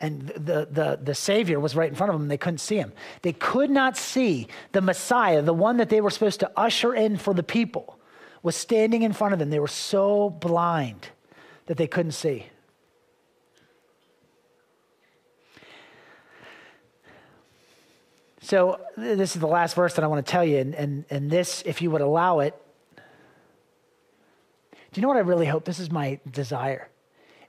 and 0.00 0.28
the, 0.28 0.68
the, 0.70 0.98
the 1.02 1.14
Savior 1.14 1.58
was 1.58 1.74
right 1.74 1.88
in 1.88 1.94
front 1.94 2.12
of 2.12 2.18
them. 2.18 2.28
They 2.28 2.36
couldn't 2.36 2.58
see 2.58 2.76
him. 2.76 2.92
They 3.22 3.32
could 3.32 3.70
not 3.70 3.96
see 3.96 4.48
the 4.72 4.80
Messiah, 4.80 5.42
the 5.42 5.54
one 5.54 5.78
that 5.78 5.88
they 5.88 6.00
were 6.00 6.10
supposed 6.10 6.40
to 6.40 6.50
usher 6.56 6.94
in 6.94 7.16
for 7.16 7.34
the 7.34 7.42
people, 7.42 7.98
was 8.42 8.54
standing 8.54 9.02
in 9.02 9.12
front 9.12 9.32
of 9.32 9.38
them. 9.38 9.50
They 9.50 9.58
were 9.58 9.66
so 9.66 10.30
blind 10.30 11.08
that 11.66 11.76
they 11.76 11.88
couldn't 11.88 12.12
see. 12.12 12.46
So, 18.48 18.80
this 18.96 19.36
is 19.36 19.42
the 19.42 19.46
last 19.46 19.74
verse 19.74 19.92
that 19.92 20.04
I 20.04 20.06
want 20.06 20.24
to 20.24 20.32
tell 20.32 20.42
you, 20.42 20.56
and, 20.56 20.74
and, 20.74 21.04
and 21.10 21.30
this, 21.30 21.62
if 21.66 21.82
you 21.82 21.90
would 21.90 22.00
allow 22.00 22.38
it, 22.40 22.54
do 22.96 23.02
you 24.94 25.02
know 25.02 25.08
what 25.08 25.18
I 25.18 25.20
really 25.20 25.44
hope? 25.44 25.66
This 25.66 25.78
is 25.78 25.90
my 25.90 26.18
desire 26.30 26.88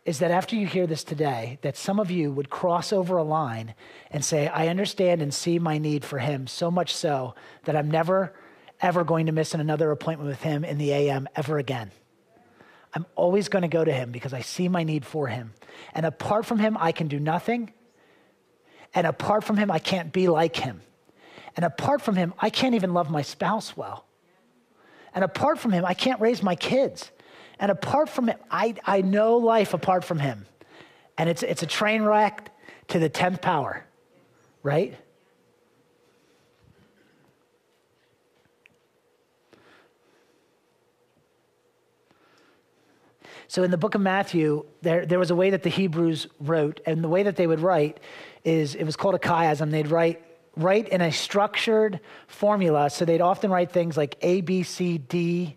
is 0.03 0.19
that 0.19 0.29
after 0.29 0.57
you 0.57 0.67
hear 0.67 0.85
this 0.85 1.05
today, 1.05 1.57
that 1.62 1.77
some 1.77 2.01
of 2.01 2.12
you 2.12 2.33
would 2.33 2.49
cross 2.49 2.91
over 2.91 3.15
a 3.15 3.23
line 3.23 3.75
and 4.12 4.25
say, 4.25 4.49
I 4.49 4.67
understand 4.67 5.21
and 5.21 5.33
see 5.33 5.57
my 5.57 5.77
need 5.77 6.03
for 6.03 6.19
him 6.19 6.47
so 6.47 6.69
much 6.69 6.93
so 6.93 7.33
that 7.63 7.77
I'm 7.77 7.89
never, 7.89 8.33
ever 8.81 9.05
going 9.05 9.27
to 9.27 9.31
miss 9.31 9.53
another 9.53 9.91
appointment 9.91 10.29
with 10.29 10.41
him 10.41 10.65
in 10.65 10.79
the 10.79 10.91
AM 10.91 11.29
ever 11.33 11.59
again. 11.59 11.91
I'm 12.93 13.05
always 13.15 13.47
going 13.47 13.62
to 13.62 13.69
go 13.69 13.85
to 13.85 13.93
him 13.93 14.12
because 14.12 14.33
I 14.33 14.41
see 14.41 14.67
my 14.67 14.83
need 14.83 15.05
for 15.05 15.27
him. 15.27 15.53
And 15.93 16.05
apart 16.05 16.45
from 16.45 16.59
him, 16.59 16.75
I 16.77 16.91
can 16.91 17.07
do 17.07 17.21
nothing. 17.21 17.71
And 18.93 19.07
apart 19.07 19.45
from 19.45 19.55
him, 19.55 19.71
I 19.71 19.79
can't 19.79 20.12
be 20.12 20.27
like 20.27 20.57
him. 20.57 20.81
And 21.60 21.65
apart 21.65 22.02
from 22.02 22.15
him, 22.15 22.34
I 22.39 22.50
can't 22.50 22.74
even 22.74 22.93
love 22.93 23.10
my 23.10 23.22
spouse 23.22 23.76
well. 23.76 24.06
And 25.13 25.26
apart 25.26 25.60
from 25.60 25.74
him, 25.74 25.84
I 25.84 25.93
can't 25.93 26.22
raise 26.22 26.41
my 26.41 26.56
kids. 26.56 27.12
And 27.60 27.69
apart 27.69 28.08
from 28.08 28.30
him, 28.30 28.38
I, 28.50 28.76
I 28.86 29.02
know 29.02 29.36
life 29.36 29.74
apart 29.74 30.06
from 30.06 30.19
him. 30.19 30.45
And 31.17 31.28
it's, 31.28 31.43
it's 31.43 31.62
a 31.62 31.65
train 31.65 32.04
wreck 32.04 32.50
to 32.88 33.00
the 33.00 33.10
10th 33.10 33.41
power, 33.41 33.86
right? 34.63 34.95
So 43.50 43.63
in 43.63 43.72
the 43.72 43.78
book 43.78 43.95
of 43.95 44.02
Matthew, 44.02 44.63
there, 44.82 45.06
there 45.06 45.19
was 45.19 45.30
a 45.30 45.36
way 45.36 45.50
that 45.50 45.63
the 45.63 45.69
Hebrews 45.69 46.28
wrote, 46.39 46.80
and 46.86 47.04
the 47.04 47.10
way 47.10 47.24
that 47.24 47.36
they 47.36 47.48
would 47.48 47.60
write 47.60 48.00
is 48.45 48.76
it 48.76 48.86
was 48.86 48.95
called 48.95 49.15
a 49.15 49.19
chiasm. 49.19 49.72
They'd 49.72 49.89
write 49.89 50.24
write 50.55 50.89
in 50.89 51.01
a 51.01 51.12
structured 51.12 51.99
formula. 52.27 52.89
So 52.89 53.05
they'd 53.05 53.21
often 53.21 53.51
write 53.51 53.71
things 53.71 53.97
like 53.97 54.15
A, 54.21 54.41
B, 54.41 54.63
C, 54.63 54.97
D, 54.97 55.55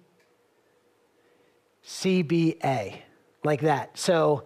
C, 1.82 2.22
B, 2.22 2.56
A, 2.64 3.02
like 3.44 3.62
that. 3.62 3.98
So 3.98 4.44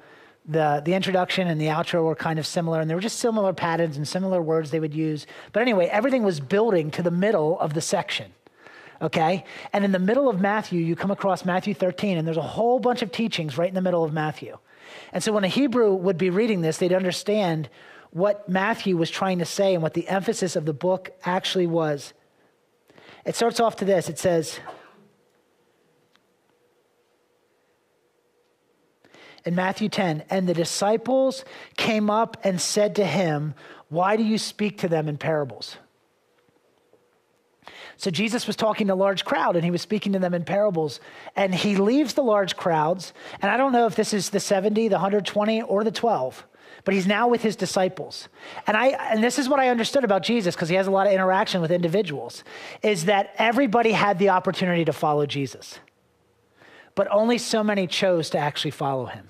the, 0.49 0.83
the 0.85 0.95
introduction 0.95 1.49
and 1.49 1.61
the 1.61 1.67
outro 1.67 2.05
were 2.05 2.15
kind 2.15 2.39
of 2.39 2.47
similar, 2.47 2.81
and 2.81 2.89
there 2.89 2.97
were 2.97 3.03
just 3.03 3.19
similar 3.19 3.53
patterns 3.53 3.97
and 3.97 4.07
similar 4.07 4.41
words 4.41 4.71
they 4.71 4.81
would 4.81 4.95
use. 4.95 5.27
But 5.53 5.63
anyway, 5.63 5.87
everything 5.87 6.23
was 6.23 6.41
building 6.41 6.91
to 6.93 7.03
the 7.03 7.11
middle 7.11 7.59
of 7.61 7.75
the 7.75 7.81
section. 7.81 8.33
Okay? 9.03 9.45
And 9.73 9.85
in 9.85 9.93
the 9.93 9.99
middle 9.99 10.29
of 10.29 10.41
Matthew, 10.41 10.81
you 10.81 10.97
come 10.97 11.11
across 11.11 11.45
Matthew 11.45 11.75
13, 11.75 12.17
and 12.17 12.27
there's 12.27 12.37
a 12.37 12.43
whole 12.43 12.79
bunch 12.79 13.03
of 13.03 13.13
teachings 13.13 13.59
right 13.59 13.69
in 13.69 13.75
the 13.75 13.83
middle 13.83 14.05
of 14.05 14.13
Matthew. 14.13 14.57
And 15.13 15.23
so 15.23 15.33
when 15.33 15.45
a 15.45 15.49
Hebrew 15.49 15.95
would 15.95 16.17
be 16.17 16.31
reading 16.31 16.61
this, 16.61 16.79
they'd 16.79 16.93
understand 16.93 17.69
what 18.17 18.49
Matthew 18.49 18.97
was 18.97 19.11
trying 19.11 19.41
to 19.41 19.45
say 19.45 19.75
and 19.75 19.83
what 19.83 19.93
the 19.93 20.09
emphasis 20.09 20.57
of 20.57 20.65
the 20.65 20.73
book 20.73 21.11
actually 21.23 21.67
was. 21.67 22.15
It 23.27 23.37
starts 23.37 23.61
off 23.61 23.77
to 23.77 23.85
this 23.85 24.09
it 24.09 24.19
says, 24.19 24.59
in 29.45 29.55
Matthew 29.55 29.91
10, 29.91 30.25
and 30.31 30.49
the 30.49 30.55
disciples 30.55 31.45
came 31.77 32.09
up 32.09 32.39
and 32.43 32.59
said 32.59 32.97
to 32.97 33.05
him, 33.05 33.55
Why 33.91 34.17
do 34.17 34.25
you 34.25 34.39
speak 34.39 34.79
to 34.79 34.89
them 34.89 35.09
in 35.11 35.19
parables? 35.19 35.77
So 37.99 38.11
Jesus 38.11 38.47
was 38.47 38.57
talking 38.57 38.87
to 38.87 38.95
a 38.95 38.95
large 38.95 39.27
crowd 39.27 39.57
and 39.57 39.65
he 39.65 39.71
was 39.71 39.83
speaking 39.83 40.15
to 40.15 40.19
them 40.19 40.33
in 40.33 40.45
parables. 40.45 41.01
And 41.35 41.55
he 41.55 41.77
leaves 41.77 42.15
the 42.15 42.23
large 42.23 42.57
crowds. 42.57 43.13
And 43.43 43.51
I 43.51 43.59
don't 43.59 43.73
know 43.73 43.87
if 43.87 43.95
this 43.95 44.15
is 44.15 44.31
the 44.31 44.41
70, 44.41 44.89
the 44.89 44.97
120, 44.97 45.63
or 45.63 45.85
the 45.85 45.91
12, 45.91 46.47
but 46.85 46.95
he's 46.95 47.07
now 47.07 47.29
with 47.29 47.43
his 47.43 47.57
disciples. 47.57 48.29
And 48.67 48.77
I 48.77 48.89
and 49.13 49.23
this 49.23 49.39
is 49.39 49.49
what 49.49 49.61
I 49.61 49.69
understood 49.69 50.05
about 50.05 50.23
Jesus 50.23 50.55
because 50.55 50.69
he 50.69 50.77
has 50.77 50.87
a 50.87 50.91
lot 50.91 51.07
of 51.07 51.13
interaction 51.13 51.61
with 51.61 51.71
individuals 51.71 52.45
is 52.83 53.07
that 53.07 53.35
everybody 53.39 53.93
had 53.93 54.19
the 54.19 54.31
opportunity 54.31 54.85
to 54.85 54.93
follow 54.93 55.27
Jesus. 55.27 55.79
But 56.95 57.09
only 57.11 57.39
so 57.39 57.63
many 57.63 57.87
chose 57.87 58.31
to 58.31 58.39
actually 58.39 58.71
follow 58.71 59.07
him. 59.07 59.29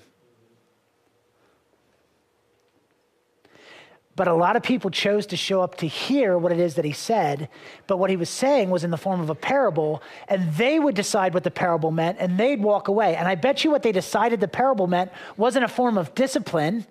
But 4.17 4.27
a 4.27 4.33
lot 4.33 4.55
of 4.55 4.63
people 4.63 4.89
chose 4.89 5.27
to 5.27 5.37
show 5.37 5.61
up 5.61 5.75
to 5.75 5.87
hear 5.87 6.39
what 6.39 6.51
it 6.51 6.59
is 6.59 6.73
that 6.73 6.85
he 6.85 6.91
said. 6.91 7.49
But 7.85 7.97
what 7.97 8.09
he 8.09 8.17
was 8.17 8.31
saying 8.31 8.71
was 8.71 8.83
in 8.83 8.89
the 8.89 8.97
form 8.97 9.21
of 9.21 9.29
a 9.29 9.35
parable, 9.35 10.01
and 10.27 10.51
they 10.55 10.79
would 10.79 10.95
decide 10.95 11.35
what 11.35 11.43
the 11.43 11.51
parable 11.51 11.91
meant, 11.91 12.17
and 12.19 12.35
they'd 12.35 12.59
walk 12.59 12.87
away. 12.87 13.15
And 13.15 13.27
I 13.27 13.35
bet 13.35 13.63
you 13.63 13.69
what 13.69 13.83
they 13.83 13.91
decided 13.91 14.39
the 14.39 14.47
parable 14.47 14.87
meant 14.87 15.11
wasn't 15.37 15.65
a 15.65 15.67
form 15.67 15.99
of 15.99 16.15
discipline. 16.15 16.87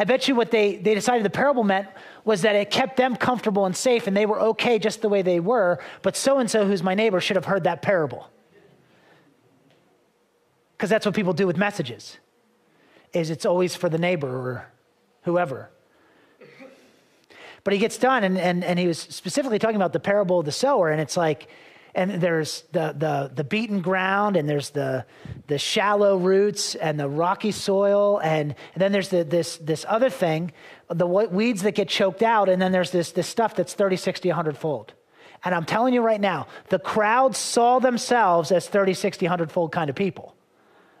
I 0.00 0.04
bet 0.04 0.28
you 0.28 0.36
what 0.36 0.52
they, 0.52 0.76
they 0.76 0.94
decided 0.94 1.24
the 1.24 1.30
parable 1.30 1.64
meant 1.64 1.88
was 2.24 2.42
that 2.42 2.54
it 2.54 2.70
kept 2.70 2.96
them 2.96 3.16
comfortable 3.16 3.66
and 3.66 3.76
safe, 3.76 4.06
and 4.06 4.16
they 4.16 4.26
were 4.26 4.40
okay 4.40 4.78
just 4.78 5.02
the 5.02 5.08
way 5.08 5.22
they 5.22 5.40
were. 5.40 5.80
But 6.02 6.16
so 6.16 6.38
and 6.38 6.48
so, 6.48 6.64
who's 6.64 6.84
my 6.84 6.94
neighbor, 6.94 7.20
should 7.20 7.34
have 7.34 7.46
heard 7.46 7.64
that 7.64 7.82
parable. 7.82 8.30
Because 10.76 10.88
that's 10.88 11.04
what 11.04 11.16
people 11.16 11.32
do 11.32 11.48
with 11.48 11.56
messages, 11.56 12.16
is 13.12 13.30
it's 13.30 13.44
always 13.44 13.74
for 13.74 13.88
the 13.88 13.98
neighbor 13.98 14.28
or 14.28 14.72
whoever. 15.22 15.68
But 17.64 17.72
he 17.72 17.80
gets 17.80 17.98
done, 17.98 18.22
and, 18.22 18.38
and, 18.38 18.62
and 18.62 18.78
he 18.78 18.86
was 18.86 19.00
specifically 19.00 19.58
talking 19.58 19.76
about 19.76 19.92
the 19.92 20.00
parable 20.00 20.38
of 20.38 20.46
the 20.46 20.52
sower, 20.52 20.90
and 20.90 21.00
it's 21.00 21.16
like, 21.16 21.48
and 21.98 22.22
there's 22.22 22.62
the, 22.70 22.94
the, 22.96 23.32
the 23.34 23.42
beaten 23.42 23.82
ground, 23.82 24.36
and 24.36 24.48
there's 24.48 24.70
the, 24.70 25.04
the 25.48 25.58
shallow 25.58 26.16
roots, 26.16 26.76
and 26.76 26.98
the 26.98 27.08
rocky 27.08 27.50
soil, 27.50 28.20
and, 28.22 28.54
and 28.74 28.80
then 28.80 28.92
there's 28.92 29.08
the, 29.08 29.24
this, 29.24 29.56
this 29.56 29.84
other 29.88 30.08
thing, 30.08 30.52
the 30.88 31.08
weeds 31.08 31.62
that 31.62 31.74
get 31.74 31.88
choked 31.88 32.22
out, 32.22 32.48
and 32.48 32.62
then 32.62 32.70
there's 32.70 32.92
this, 32.92 33.10
this 33.10 33.26
stuff 33.26 33.56
that's 33.56 33.74
30, 33.74 33.96
60, 33.96 34.28
100 34.28 34.56
fold. 34.56 34.92
And 35.44 35.52
I'm 35.52 35.64
telling 35.64 35.92
you 35.92 36.00
right 36.00 36.20
now, 36.20 36.46
the 36.68 36.78
crowd 36.78 37.34
saw 37.34 37.80
themselves 37.80 38.52
as 38.52 38.68
30, 38.68 38.94
60, 38.94 39.26
100 39.26 39.50
fold 39.50 39.72
kind 39.72 39.90
of 39.90 39.96
people, 39.96 40.36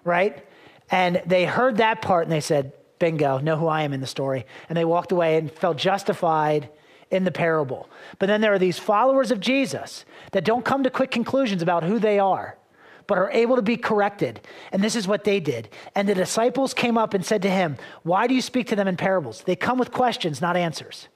right? 0.02 0.44
And 0.90 1.22
they 1.26 1.44
heard 1.44 1.76
that 1.76 2.02
part 2.02 2.24
and 2.24 2.32
they 2.32 2.40
said, 2.40 2.72
Bingo, 2.98 3.38
know 3.38 3.56
who 3.56 3.68
I 3.68 3.82
am 3.82 3.92
in 3.92 4.00
the 4.00 4.06
story. 4.08 4.46
And 4.68 4.76
they 4.76 4.84
walked 4.84 5.12
away 5.12 5.36
and 5.36 5.48
felt 5.48 5.76
justified 5.76 6.70
in 7.10 7.24
the 7.24 7.30
parable. 7.30 7.88
But 8.18 8.26
then 8.26 8.40
there 8.40 8.52
are 8.52 8.58
these 8.58 8.78
followers 8.78 9.30
of 9.30 9.40
Jesus 9.40 10.04
that 10.32 10.44
don't 10.44 10.64
come 10.64 10.82
to 10.82 10.90
quick 10.90 11.10
conclusions 11.10 11.62
about 11.62 11.82
who 11.82 11.98
they 11.98 12.18
are, 12.18 12.58
but 13.06 13.18
are 13.18 13.30
able 13.30 13.56
to 13.56 13.62
be 13.62 13.76
corrected. 13.76 14.40
And 14.72 14.82
this 14.82 14.94
is 14.94 15.08
what 15.08 15.24
they 15.24 15.40
did. 15.40 15.70
And 15.94 16.08
the 16.08 16.14
disciples 16.14 16.74
came 16.74 16.98
up 16.98 17.14
and 17.14 17.24
said 17.24 17.42
to 17.42 17.50
him, 17.50 17.76
Why 18.02 18.26
do 18.26 18.34
you 18.34 18.42
speak 18.42 18.68
to 18.68 18.76
them 18.76 18.88
in 18.88 18.96
parables? 18.96 19.42
They 19.42 19.56
come 19.56 19.78
with 19.78 19.92
questions, 19.92 20.40
not 20.40 20.56
answers. 20.56 21.08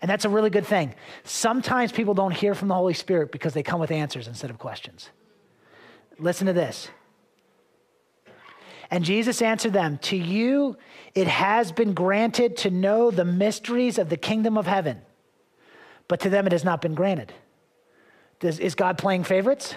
And 0.00 0.08
that's 0.08 0.24
a 0.24 0.28
really 0.28 0.50
good 0.50 0.66
thing. 0.66 0.94
Sometimes 1.24 1.90
people 1.90 2.14
don't 2.14 2.30
hear 2.30 2.54
from 2.54 2.68
the 2.68 2.74
Holy 2.74 2.94
Spirit 2.94 3.32
because 3.32 3.52
they 3.52 3.64
come 3.64 3.80
with 3.80 3.90
answers 3.90 4.28
instead 4.28 4.50
of 4.50 4.58
questions. 4.58 5.10
Listen 6.20 6.46
to 6.46 6.52
this. 6.52 6.88
And 8.90 9.04
Jesus 9.04 9.42
answered 9.42 9.72
them, 9.72 9.98
To 9.98 10.16
you 10.16 10.76
it 11.14 11.26
has 11.26 11.72
been 11.72 11.94
granted 11.94 12.56
to 12.58 12.70
know 12.70 13.10
the 13.10 13.24
mysteries 13.24 13.98
of 13.98 14.08
the 14.08 14.16
kingdom 14.16 14.56
of 14.56 14.66
heaven, 14.66 15.02
but 16.06 16.20
to 16.20 16.30
them 16.30 16.46
it 16.46 16.52
has 16.52 16.64
not 16.64 16.80
been 16.80 16.94
granted. 16.94 17.32
Does, 18.40 18.58
is 18.58 18.74
God 18.74 18.98
playing 18.98 19.24
favorites? 19.24 19.74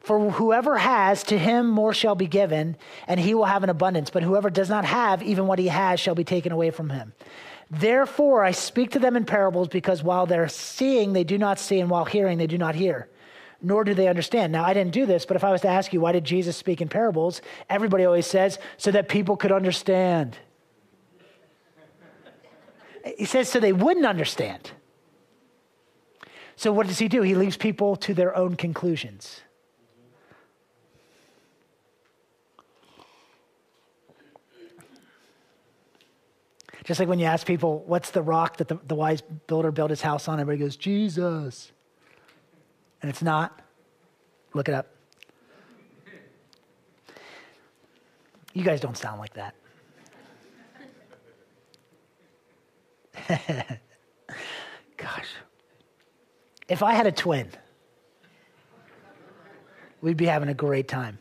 For 0.00 0.30
whoever 0.30 0.78
has, 0.78 1.24
to 1.24 1.36
him 1.36 1.68
more 1.68 1.92
shall 1.92 2.14
be 2.14 2.28
given, 2.28 2.76
and 3.08 3.18
he 3.18 3.34
will 3.34 3.44
have 3.44 3.64
an 3.64 3.70
abundance. 3.70 4.08
But 4.08 4.22
whoever 4.22 4.50
does 4.50 4.68
not 4.68 4.84
have, 4.84 5.20
even 5.20 5.48
what 5.48 5.58
he 5.58 5.66
has 5.66 5.98
shall 5.98 6.14
be 6.14 6.22
taken 6.22 6.52
away 6.52 6.70
from 6.70 6.90
him. 6.90 7.12
Therefore, 7.72 8.44
I 8.44 8.52
speak 8.52 8.92
to 8.92 9.00
them 9.00 9.16
in 9.16 9.24
parables, 9.24 9.66
because 9.66 10.04
while 10.04 10.24
they're 10.24 10.46
seeing, 10.46 11.12
they 11.12 11.24
do 11.24 11.38
not 11.38 11.58
see, 11.58 11.80
and 11.80 11.90
while 11.90 12.04
hearing, 12.04 12.38
they 12.38 12.46
do 12.46 12.56
not 12.56 12.76
hear, 12.76 13.08
nor 13.66 13.82
do 13.82 13.94
they 13.94 14.06
understand. 14.06 14.52
Now, 14.52 14.64
I 14.64 14.72
didn't 14.74 14.92
do 14.92 15.06
this, 15.06 15.26
but 15.26 15.36
if 15.36 15.42
I 15.42 15.50
was 15.50 15.60
to 15.62 15.68
ask 15.68 15.92
you, 15.92 16.00
why 16.00 16.12
did 16.12 16.22
Jesus 16.22 16.56
speak 16.56 16.80
in 16.80 16.88
parables? 16.88 17.42
Everybody 17.68 18.04
always 18.04 18.24
says, 18.24 18.60
so 18.76 18.92
that 18.92 19.08
people 19.08 19.36
could 19.36 19.50
understand. 19.50 20.38
He 23.18 23.24
says, 23.24 23.48
so 23.48 23.58
they 23.58 23.72
wouldn't 23.72 24.06
understand. 24.06 24.70
So, 26.54 26.70
what 26.72 26.86
does 26.86 27.00
he 27.00 27.08
do? 27.08 27.22
He 27.22 27.34
leaves 27.34 27.56
people 27.56 27.96
to 27.96 28.14
their 28.14 28.36
own 28.36 28.54
conclusions. 28.54 29.40
Just 36.84 37.00
like 37.00 37.08
when 37.08 37.18
you 37.18 37.26
ask 37.26 37.44
people, 37.44 37.82
what's 37.86 38.12
the 38.12 38.22
rock 38.22 38.58
that 38.58 38.68
the, 38.68 38.78
the 38.86 38.94
wise 38.94 39.22
builder 39.48 39.72
built 39.72 39.90
his 39.90 40.02
house 40.02 40.28
on? 40.28 40.38
Everybody 40.38 40.64
goes, 40.64 40.76
Jesus. 40.76 41.72
And 43.06 43.12
it's 43.12 43.22
not. 43.22 43.62
Look 44.52 44.68
it 44.68 44.74
up. 44.74 44.88
You 48.52 48.64
guys 48.64 48.80
don't 48.80 48.96
sound 48.96 49.20
like 49.20 49.32
that. 49.34 49.54
Gosh. 54.96 55.28
If 56.66 56.82
I 56.82 56.94
had 56.94 57.06
a 57.06 57.12
twin, 57.12 57.48
we'd 60.00 60.16
be 60.16 60.26
having 60.26 60.48
a 60.48 60.54
great 60.54 60.88
time. 60.88 61.20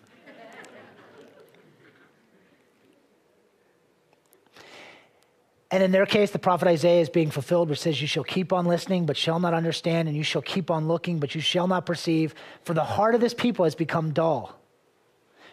And 5.76 5.84
in 5.84 5.92
their 5.92 6.06
case, 6.06 6.32
the 6.32 6.40
prophet 6.40 6.70
Isaiah 6.70 7.02
is 7.02 7.10
being 7.10 7.30
fulfilled, 7.30 7.70
which 7.70 7.82
says, 7.82 8.00
You 8.00 8.08
shall 8.08 8.24
keep 8.24 8.54
on 8.54 8.66
listening, 8.66 9.06
but 9.06 9.18
shall 9.18 9.42
not 9.42 9.54
understand, 9.54 10.08
and 10.08 10.16
you 10.16 10.24
shall 10.24 10.42
keep 10.42 10.72
on 10.72 10.88
looking, 10.88 11.20
but 11.20 11.36
you 11.36 11.42
shall 11.42 11.68
not 11.68 11.86
perceive, 11.86 12.34
for 12.64 12.74
the 12.74 12.86
heart 12.86 13.14
of 13.14 13.20
this 13.20 13.34
people 13.34 13.66
has 13.66 13.76
become 13.76 14.14
dull. 14.14 14.58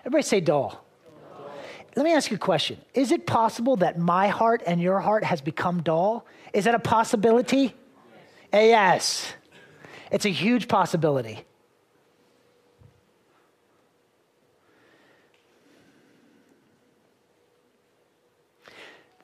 Everybody 0.02 0.22
say 0.22 0.38
dull. 0.38 0.84
dull. 1.36 1.50
Let 1.96 2.04
me 2.04 2.12
ask 2.12 2.30
you 2.30 2.36
a 2.36 2.38
question 2.38 2.78
Is 2.94 3.10
it 3.10 3.26
possible 3.26 3.74
that 3.78 3.98
my 3.98 4.28
heart 4.28 4.62
and 4.64 4.80
your 4.80 5.00
heart 5.00 5.24
has 5.24 5.40
become 5.40 5.82
dull? 5.82 6.24
Is 6.52 6.66
that 6.66 6.76
a 6.76 6.78
possibility? 6.78 7.74
Yes. 8.52 9.32
yes. 9.32 9.32
It's 10.12 10.24
a 10.24 10.30
huge 10.30 10.68
possibility. 10.68 11.44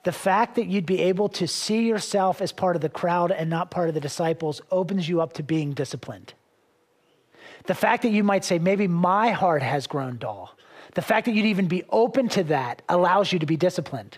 The 0.03 0.11
fact 0.11 0.55
that 0.55 0.67
you'd 0.67 0.85
be 0.85 1.01
able 1.01 1.29
to 1.29 1.47
see 1.47 1.87
yourself 1.87 2.41
as 2.41 2.51
part 2.51 2.75
of 2.75 2.81
the 2.81 2.89
crowd 2.89 3.31
and 3.31 3.49
not 3.49 3.69
part 3.69 3.89
of 3.89 3.95
the 3.95 4.01
disciples 4.01 4.61
opens 4.71 5.09
you 5.09 5.21
up 5.21 5.33
to 5.33 5.43
being 5.43 5.73
disciplined. 5.73 6.33
The 7.65 7.75
fact 7.75 8.03
that 8.03 8.11
you 8.11 8.23
might 8.23 8.45
say, 8.45 8.59
maybe 8.59 8.87
my 8.87 9.31
heart 9.31 9.61
has 9.61 9.87
grown 9.87 10.17
dull, 10.17 10.55
the 10.95 11.01
fact 11.01 11.25
that 11.25 11.33
you'd 11.33 11.45
even 11.45 11.67
be 11.67 11.83
open 11.89 12.29
to 12.29 12.43
that 12.45 12.81
allows 12.87 13.31
you 13.33 13.39
to 13.39 13.45
be 13.45 13.57
disciplined. 13.57 14.17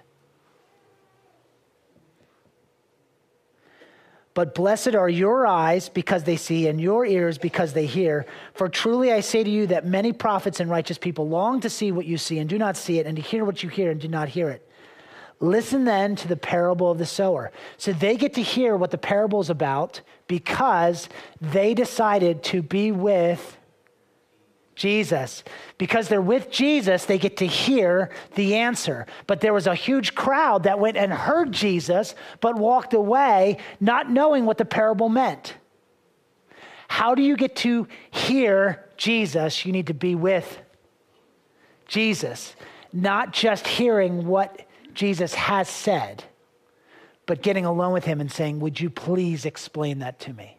But 4.34 4.56
blessed 4.56 4.96
are 4.96 5.10
your 5.10 5.46
eyes 5.46 5.90
because 5.90 6.24
they 6.24 6.38
see, 6.38 6.68
and 6.68 6.80
your 6.80 7.06
ears 7.06 7.38
because 7.38 7.74
they 7.74 7.86
hear. 7.86 8.26
For 8.54 8.70
truly 8.70 9.12
I 9.12 9.20
say 9.20 9.44
to 9.44 9.50
you 9.50 9.68
that 9.68 9.86
many 9.86 10.14
prophets 10.14 10.62
and 10.62 10.70
righteous 10.70 10.98
people 10.98 11.28
long 11.28 11.60
to 11.62 11.70
see 11.70 11.92
what 11.92 12.06
you 12.06 12.18
see 12.18 12.40
and 12.40 12.50
do 12.50 12.58
not 12.58 12.78
see 12.78 13.00
it, 13.00 13.06
and 13.06 13.18
to 13.18 13.22
hear 13.22 13.44
what 13.44 13.62
you 13.62 13.68
hear 13.68 13.92
and 13.92 14.00
do 14.00 14.08
not 14.08 14.30
hear 14.30 14.50
it. 14.50 14.66
Listen 15.42 15.86
then 15.86 16.16
to 16.18 16.28
the 16.28 16.38
parable 16.38 16.92
of 16.92 17.00
the 17.00 17.06
sower. 17.06 17.52
So 17.78 17.92
they 17.92 18.16
get 18.16 18.36
to 18.36 18.44
hear 18.44 18.78
what 18.78 18.92
the 18.92 18.98
parable 19.00 19.42
is 19.42 19.50
about 19.50 20.02
because 20.28 21.10
they 21.42 21.74
decided 21.74 22.44
to 22.44 22.62
be 22.62 22.92
with 22.92 23.58
Jesus. 24.76 25.44
Because 25.80 26.08
they're 26.08 26.22
with 26.22 26.52
Jesus, 26.52 27.06
they 27.06 27.18
get 27.18 27.38
to 27.38 27.48
hear 27.48 28.12
the 28.36 28.56
answer. 28.56 29.08
But 29.26 29.42
there 29.42 29.54
was 29.54 29.66
a 29.66 29.74
huge 29.74 30.14
crowd 30.14 30.64
that 30.64 30.80
went 30.80 30.96
and 30.96 31.12
heard 31.12 31.52
Jesus, 31.52 32.14
but 32.40 32.56
walked 32.56 32.94
away 32.94 33.58
not 33.80 34.12
knowing 34.12 34.46
what 34.46 34.60
the 34.60 34.66
parable 34.66 35.10
meant. 35.10 35.56
How 36.88 37.16
do 37.16 37.24
you 37.24 37.36
get 37.36 37.56
to 37.58 37.88
hear 38.12 38.88
Jesus? 38.96 39.66
You 39.66 39.72
need 39.72 39.88
to 39.88 39.94
be 39.96 40.14
with 40.14 40.60
Jesus, 41.88 42.56
not 42.94 43.34
just 43.34 43.68
hearing 43.68 44.28
what 44.28 44.68
Jesus 44.94 45.34
has 45.34 45.70
said, 45.70 46.24
but 47.26 47.42
getting 47.42 47.66
alone 47.66 47.94
with 47.94 48.06
him 48.06 48.20
and 48.20 48.32
saying, 48.32 48.60
Would 48.60 48.80
you 48.80 48.90
please 48.90 49.46
explain 49.46 50.00
that 50.00 50.20
to 50.22 50.34
me? 50.34 50.58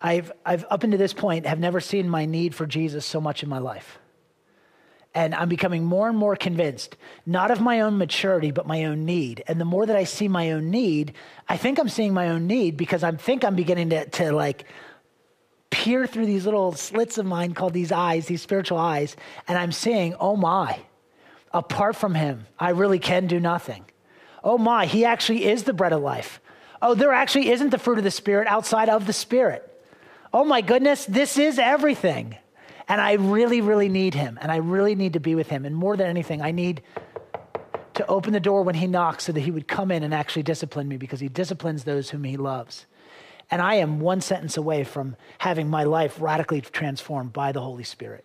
I've, 0.00 0.32
I've, 0.46 0.64
up 0.70 0.84
until 0.84 0.98
this 0.98 1.12
point, 1.12 1.46
have 1.46 1.58
never 1.58 1.80
seen 1.80 2.08
my 2.08 2.24
need 2.24 2.54
for 2.54 2.66
Jesus 2.66 3.04
so 3.04 3.20
much 3.20 3.42
in 3.42 3.48
my 3.48 3.58
life. 3.58 3.98
And 5.18 5.34
I'm 5.34 5.48
becoming 5.48 5.84
more 5.84 6.08
and 6.08 6.16
more 6.16 6.36
convinced, 6.36 6.96
not 7.26 7.50
of 7.50 7.60
my 7.60 7.80
own 7.80 7.98
maturity, 7.98 8.52
but 8.52 8.68
my 8.68 8.84
own 8.84 9.04
need. 9.04 9.42
And 9.48 9.60
the 9.60 9.64
more 9.64 9.84
that 9.84 9.96
I 9.96 10.04
see 10.04 10.28
my 10.28 10.52
own 10.52 10.70
need, 10.70 11.12
I 11.48 11.56
think 11.56 11.80
I'm 11.80 11.88
seeing 11.88 12.14
my 12.14 12.28
own 12.28 12.46
need 12.46 12.76
because 12.76 13.02
I 13.02 13.10
think 13.10 13.44
I'm 13.44 13.56
beginning 13.56 13.90
to, 13.90 14.08
to 14.08 14.30
like 14.30 14.66
peer 15.70 16.06
through 16.06 16.26
these 16.26 16.44
little 16.44 16.70
slits 16.70 17.18
of 17.18 17.26
mine 17.26 17.52
called 17.52 17.72
these 17.72 17.90
eyes, 17.90 18.26
these 18.26 18.42
spiritual 18.42 18.78
eyes, 18.78 19.16
and 19.48 19.58
I'm 19.58 19.72
seeing, 19.72 20.14
oh 20.20 20.36
my, 20.36 20.78
apart 21.52 21.96
from 21.96 22.14
him, 22.14 22.46
I 22.56 22.70
really 22.70 23.00
can 23.00 23.26
do 23.26 23.40
nothing. 23.40 23.84
Oh 24.44 24.56
my, 24.56 24.86
he 24.86 25.04
actually 25.04 25.46
is 25.46 25.64
the 25.64 25.72
bread 25.72 25.92
of 25.92 26.00
life. 26.00 26.40
Oh, 26.80 26.94
there 26.94 27.12
actually 27.12 27.50
isn't 27.50 27.70
the 27.70 27.78
fruit 27.78 27.98
of 27.98 28.04
the 28.04 28.12
Spirit 28.12 28.46
outside 28.46 28.88
of 28.88 29.08
the 29.08 29.12
Spirit. 29.12 29.68
Oh 30.32 30.44
my 30.44 30.60
goodness, 30.60 31.06
this 31.06 31.38
is 31.38 31.58
everything. 31.58 32.36
And 32.88 33.00
I 33.00 33.12
really, 33.12 33.60
really 33.60 33.88
need 33.88 34.14
him. 34.14 34.38
And 34.40 34.50
I 34.50 34.56
really 34.56 34.94
need 34.94 35.12
to 35.12 35.20
be 35.20 35.34
with 35.34 35.48
him. 35.48 35.64
And 35.64 35.76
more 35.76 35.96
than 35.96 36.06
anything, 36.06 36.40
I 36.40 36.50
need 36.50 36.82
to 37.94 38.06
open 38.06 38.32
the 38.32 38.40
door 38.40 38.62
when 38.62 38.76
he 38.76 38.86
knocks 38.86 39.24
so 39.24 39.32
that 39.32 39.40
he 39.40 39.50
would 39.50 39.68
come 39.68 39.90
in 39.90 40.02
and 40.02 40.14
actually 40.14 40.42
discipline 40.42 40.88
me 40.88 40.96
because 40.96 41.20
he 41.20 41.28
disciplines 41.28 41.84
those 41.84 42.10
whom 42.10 42.24
he 42.24 42.36
loves. 42.36 42.86
And 43.50 43.60
I 43.60 43.74
am 43.74 44.00
one 44.00 44.20
sentence 44.20 44.56
away 44.56 44.84
from 44.84 45.16
having 45.38 45.68
my 45.68 45.84
life 45.84 46.20
radically 46.20 46.60
transformed 46.60 47.32
by 47.32 47.52
the 47.52 47.60
Holy 47.60 47.84
Spirit. 47.84 48.24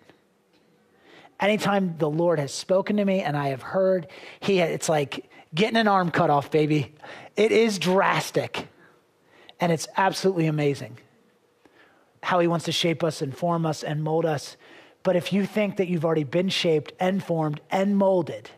Anytime 1.40 1.96
the 1.98 2.10
Lord 2.10 2.40
has 2.40 2.54
spoken 2.54 2.98
to 2.98 3.06
me 3.06 3.22
and 3.22 3.36
I 3.36 3.50
have 3.50 3.62
heard, 3.62 4.08
he, 4.40 4.60
it's 4.60 4.88
like 4.88 5.30
getting 5.54 5.78
an 5.78 5.88
arm 5.88 6.12
cut 6.12 6.30
off, 6.30 6.52
baby. 6.52 6.94
It 7.36 7.52
is 7.52 7.80
drastic 7.80 8.68
and 9.60 9.72
it's 9.72 9.88
absolutely 9.98 10.48
amazing 10.48 10.98
how 12.24 12.40
he 12.40 12.48
wants 12.48 12.66
to 12.66 12.72
shape 12.72 13.04
us 13.04 13.22
and 13.22 13.36
form 13.36 13.66
us 13.66 13.84
and 13.84 14.04
mold 14.04 14.26
us. 14.26 14.56
But 15.04 15.16
if 15.16 15.34
you 15.34 15.46
think 15.46 15.78
that 15.78 15.90
you've 15.90 16.06
already 16.06 16.24
been 16.24 16.50
shaped 16.50 16.94
and 17.00 17.22
formed 17.22 17.60
and 17.70 17.98
molded, 17.98 18.50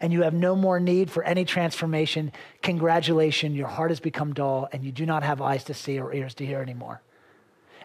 and 0.00 0.12
you 0.12 0.22
have 0.22 0.34
no 0.34 0.54
more 0.54 0.78
need 0.78 1.10
for 1.10 1.22
any 1.24 1.46
transformation, 1.46 2.30
congratulations, 2.60 3.56
your 3.56 3.68
heart 3.68 3.90
has 3.90 4.00
become 4.00 4.34
dull 4.34 4.68
and 4.70 4.84
you 4.84 4.92
do 4.92 5.06
not 5.06 5.22
have 5.22 5.40
eyes 5.40 5.64
to 5.64 5.74
see 5.74 5.98
or 5.98 6.12
ears 6.12 6.34
to 6.34 6.44
hear 6.44 6.60
anymore. 6.60 7.00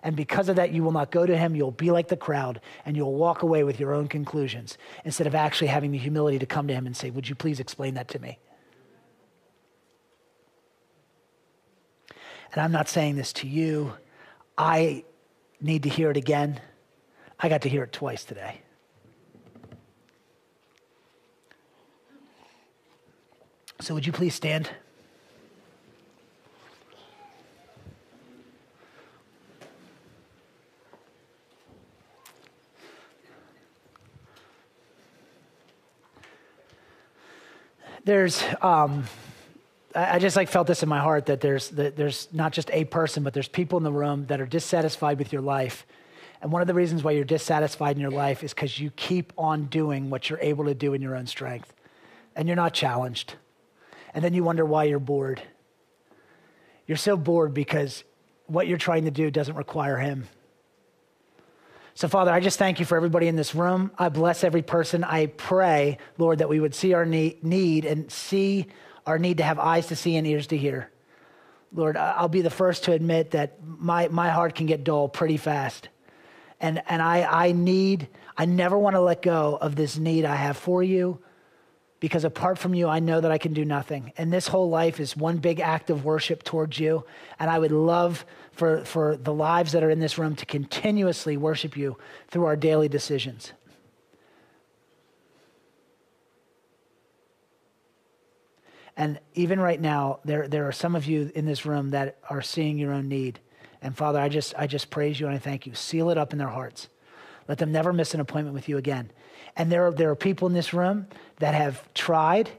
And 0.03 0.15
because 0.15 0.49
of 0.49 0.57
that, 0.57 0.71
you 0.71 0.83
will 0.83 0.91
not 0.91 1.11
go 1.11 1.25
to 1.25 1.37
him. 1.37 1.55
You'll 1.55 1.71
be 1.71 1.91
like 1.91 2.09
the 2.09 2.17
crowd 2.17 2.59
and 2.85 2.97
you'll 2.97 3.15
walk 3.15 3.41
away 3.41 3.63
with 3.63 3.79
your 3.79 3.93
own 3.93 4.07
conclusions 4.07 4.77
instead 5.05 5.27
of 5.27 5.35
actually 5.35 5.67
having 5.67 5.91
the 5.91 5.97
humility 5.97 6.39
to 6.39 6.45
come 6.45 6.67
to 6.67 6.73
him 6.73 6.85
and 6.85 6.95
say, 6.95 7.09
Would 7.09 7.29
you 7.29 7.35
please 7.35 7.61
explain 7.61 7.93
that 7.93 8.09
to 8.09 8.19
me? 8.19 8.39
And 12.53 12.61
I'm 12.61 12.71
not 12.71 12.89
saying 12.89 13.15
this 13.15 13.31
to 13.33 13.47
you. 13.47 13.93
I 14.57 15.05
need 15.61 15.83
to 15.83 15.89
hear 15.89 16.09
it 16.11 16.17
again. 16.17 16.59
I 17.39 17.49
got 17.49 17.61
to 17.61 17.69
hear 17.69 17.83
it 17.83 17.93
twice 17.93 18.23
today. 18.23 18.61
So, 23.81 23.93
would 23.93 24.05
you 24.05 24.11
please 24.11 24.35
stand? 24.35 24.69
There's 38.03 38.43
um, 38.61 39.03
I 39.99 40.19
just 40.19 40.35
like 40.35 40.49
felt 40.49 40.67
this 40.67 40.83
in 40.83 40.89
my 40.89 40.99
heart 40.99 41.25
that 41.27 41.41
there's, 41.41 41.69
that 41.71 41.95
there's 41.95 42.27
not 42.31 42.53
just 42.53 42.69
a 42.71 42.85
person, 42.85 43.23
but 43.23 43.33
there's 43.33 43.47
people 43.47 43.77
in 43.77 43.83
the 43.83 43.91
room 43.91 44.25
that 44.27 44.39
are 44.39 44.45
dissatisfied 44.45 45.17
with 45.17 45.33
your 45.33 45.41
life. 45.41 45.85
And 46.41 46.51
one 46.51 46.61
of 46.61 46.67
the 46.67 46.73
reasons 46.73 47.03
why 47.03 47.11
you're 47.11 47.25
dissatisfied 47.25 47.95
in 47.95 48.01
your 48.01 48.11
life 48.11 48.43
is 48.43 48.53
because 48.53 48.79
you 48.79 48.91
keep 48.91 49.33
on 49.37 49.65
doing 49.65 50.09
what 50.09 50.29
you're 50.29 50.39
able 50.41 50.65
to 50.65 50.73
do 50.73 50.93
in 50.93 51.01
your 51.01 51.15
own 51.15 51.27
strength. 51.27 51.73
And 52.35 52.47
you're 52.47 52.55
not 52.55 52.73
challenged. 52.73 53.33
And 54.13 54.23
then 54.23 54.33
you 54.33 54.43
wonder 54.43 54.65
why 54.65 54.85
you're 54.85 54.99
bored. 54.99 55.41
You're 56.87 56.97
so 56.97 57.17
bored 57.17 57.53
because 57.53 58.03
what 58.47 58.67
you're 58.67 58.77
trying 58.77 59.05
to 59.05 59.11
do 59.11 59.29
doesn't 59.29 59.55
require 59.55 59.97
Him. 59.97 60.27
So, 61.93 62.07
Father, 62.07 62.31
I 62.31 62.39
just 62.39 62.57
thank 62.57 62.79
you 62.79 62.85
for 62.85 62.95
everybody 62.95 63.27
in 63.27 63.35
this 63.35 63.53
room. 63.53 63.91
I 63.97 64.07
bless 64.07 64.43
every 64.43 64.61
person. 64.61 65.03
I 65.03 65.25
pray, 65.25 65.97
Lord, 66.17 66.39
that 66.39 66.47
we 66.47 66.59
would 66.59 66.73
see 66.73 66.93
our 66.93 67.05
need 67.05 67.83
and 67.85 68.09
see 68.09 68.67
our 69.05 69.19
need 69.19 69.37
to 69.37 69.43
have 69.43 69.59
eyes 69.59 69.87
to 69.87 69.95
see 69.95 70.15
and 70.15 70.27
ears 70.27 70.47
to 70.47 70.57
hear. 70.57 70.89
Lord, 71.73 71.97
I'll 71.97 72.29
be 72.29 72.41
the 72.41 72.49
first 72.49 72.85
to 72.85 72.93
admit 72.93 73.31
that 73.31 73.57
my, 73.63 74.07
my 74.07 74.29
heart 74.29 74.55
can 74.55 74.65
get 74.65 74.83
dull 74.83 75.07
pretty 75.07 75.37
fast. 75.37 75.89
And, 76.59 76.81
and 76.87 77.01
I, 77.01 77.47
I 77.47 77.51
need, 77.51 78.09
I 78.37 78.45
never 78.45 78.77
want 78.77 78.95
to 78.95 79.01
let 79.01 79.21
go 79.21 79.57
of 79.59 79.75
this 79.75 79.97
need 79.97 80.25
I 80.25 80.35
have 80.35 80.57
for 80.57 80.81
you 80.83 81.19
because 81.99 82.23
apart 82.23 82.57
from 82.57 82.73
you, 82.73 82.87
I 82.87 82.99
know 82.99 83.19
that 83.19 83.31
I 83.31 83.37
can 83.37 83.53
do 83.53 83.65
nothing. 83.65 84.13
And 84.17 84.31
this 84.31 84.47
whole 84.47 84.69
life 84.69 84.99
is 84.99 85.17
one 85.17 85.37
big 85.37 85.59
act 85.59 85.89
of 85.89 86.05
worship 86.05 86.43
towards 86.43 86.79
you. 86.79 87.05
And 87.39 87.49
I 87.49 87.59
would 87.59 87.71
love 87.71 88.25
for, 88.53 88.85
for 88.85 89.17
the 89.17 89.33
lives 89.33 89.73
that 89.73 89.83
are 89.83 89.89
in 89.89 89.99
this 89.99 90.17
room 90.17 90.35
to 90.37 90.45
continuously 90.45 91.35
worship 91.35 91.75
you 91.75 91.97
through 92.29 92.45
our 92.45 92.55
daily 92.55 92.87
decisions. 92.87 93.51
And 98.99 99.17
even 99.33 99.61
right 99.61 99.79
now, 99.79 100.19
there, 100.25 100.49
there 100.49 100.67
are 100.67 100.73
some 100.73 100.93
of 100.93 101.05
you 101.05 101.31
in 101.33 101.45
this 101.45 101.65
room 101.65 101.91
that 101.91 102.17
are 102.29 102.41
seeing 102.41 102.77
your 102.77 102.91
own 102.91 103.07
need. 103.07 103.39
And 103.81 103.95
Father, 103.95 104.19
I 104.19 104.27
just, 104.27 104.53
I 104.57 104.67
just 104.67 104.89
praise 104.89 105.17
you 105.17 105.25
and 105.25 105.33
I 105.33 105.39
thank 105.39 105.65
you. 105.65 105.73
Seal 105.73 106.09
it 106.09 106.17
up 106.17 106.33
in 106.33 106.37
their 106.37 106.49
hearts. 106.49 106.89
Let 107.47 107.59
them 107.59 107.71
never 107.71 107.93
miss 107.93 108.13
an 108.13 108.19
appointment 108.19 108.53
with 108.53 108.67
you 108.67 108.77
again. 108.77 109.09
And 109.55 109.71
there 109.71 109.87
are, 109.87 109.91
there 109.91 110.09
are 110.09 110.17
people 110.17 110.49
in 110.49 110.53
this 110.53 110.73
room 110.73 111.07
that 111.37 111.53
have 111.53 111.81
tried 111.93 112.49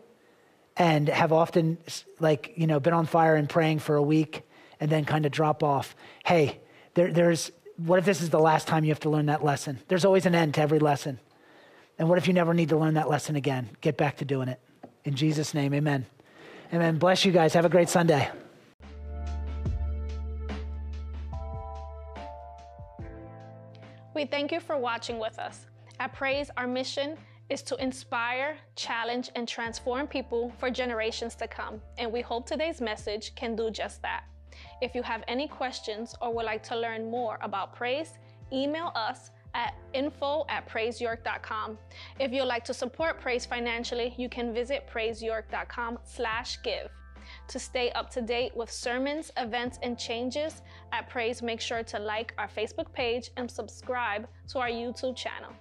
and 0.79 1.11
have 1.11 1.31
often, 1.31 1.77
like, 2.21 2.55
you 2.57 2.67
know, 2.67 2.81
been 2.81 2.95
on 2.95 3.05
fire 3.05 3.37
and 3.37 3.47
praying 3.47 3.81
for 3.81 3.97
a 3.97 4.03
week 4.03 4.41
and 4.81 4.91
then 4.91 5.05
kind 5.05 5.27
of 5.27 5.33
drop 5.33 5.63
off. 5.63 5.95
Hey, 6.25 6.59
there, 6.95 7.13
there's, 7.13 7.53
what 7.77 7.99
if 7.99 8.07
this 8.07 8.23
is 8.23 8.31
the 8.31 8.41
last 8.41 8.67
time 8.67 8.85
you 8.85 8.93
have 8.93 9.01
to 9.01 9.11
learn 9.11 9.27
that 9.27 9.45
lesson? 9.45 9.79
There's 9.89 10.07
always 10.07 10.25
an 10.25 10.35
end 10.35 10.55
to 10.55 10.63
every 10.63 10.79
lesson. 10.79 11.21
And 11.99 12.09
what 12.09 12.17
if 12.17 12.27
you 12.27 12.33
never 12.33 12.55
need 12.55 12.71
to 12.71 12.79
learn 12.79 12.95
that 12.95 13.11
lesson 13.11 13.37
again? 13.37 13.69
Get 13.83 13.99
back 13.99 14.17
to 14.17 14.25
doing 14.25 14.49
it. 14.49 14.59
In 15.05 15.17
Jesus' 15.17 15.53
name, 15.53 15.75
amen. 15.75 16.07
Amen. 16.73 16.99
Bless 16.99 17.25
you 17.25 17.33
guys. 17.33 17.53
Have 17.55 17.65
a 17.65 17.69
great 17.69 17.89
Sunday. 17.89 18.31
We 24.15 24.25
thank 24.25 24.53
you 24.53 24.61
for 24.61 24.77
watching 24.77 25.19
with 25.19 25.39
us. 25.39 25.67
At 25.99 26.13
Praise, 26.13 26.51
our 26.57 26.67
mission 26.67 27.17
is 27.49 27.63
to 27.63 27.77
inspire, 27.83 28.57
challenge, 28.77 29.31
and 29.35 29.49
transform 29.49 30.07
people 30.07 30.53
for 30.59 30.71
generations 30.71 31.35
to 31.37 31.49
come. 31.49 31.81
And 31.99 32.13
we 32.13 32.21
hope 32.21 32.47
today's 32.47 32.81
message 32.81 33.35
can 33.35 33.57
do 33.57 33.71
just 33.71 34.01
that. 34.03 34.25
If 34.81 34.95
you 34.95 35.03
have 35.03 35.25
any 35.27 35.49
questions 35.49 36.15
or 36.21 36.33
would 36.35 36.45
like 36.45 36.63
to 36.65 36.77
learn 36.77 37.11
more 37.11 37.39
about 37.43 37.75
Praise, 37.75 38.19
email 38.53 38.93
us 38.95 39.31
at 39.55 39.75
info 39.93 40.45
at 40.49 40.69
praiseyork.com. 40.69 41.79
If 42.19 42.33
you'd 42.33 42.45
like 42.45 42.65
to 42.65 42.75
support 42.75 43.21
Praise 43.21 43.47
financially, 43.47 44.15
you 44.17 44.29
can 44.29 44.53
visit 44.55 44.89
praiseyork.com 44.93 45.99
slash 46.05 46.59
give. 46.63 46.91
To 47.49 47.59
stay 47.59 47.91
up 47.93 48.11
to 48.11 48.23
date 48.23 48.57
with 48.57 48.71
sermons, 48.71 49.31
events, 49.37 49.79
and 49.83 49.99
changes 49.99 50.63
at 50.93 51.09
Praise, 51.09 51.43
make 51.43 51.61
sure 51.61 51.83
to 51.83 51.99
like 51.99 52.35
our 52.39 52.49
Facebook 52.49 52.93
page 52.93 53.31
and 53.37 53.51
subscribe 53.51 54.27
to 54.49 54.59
our 54.59 54.69
YouTube 54.69 55.17
channel. 55.17 55.53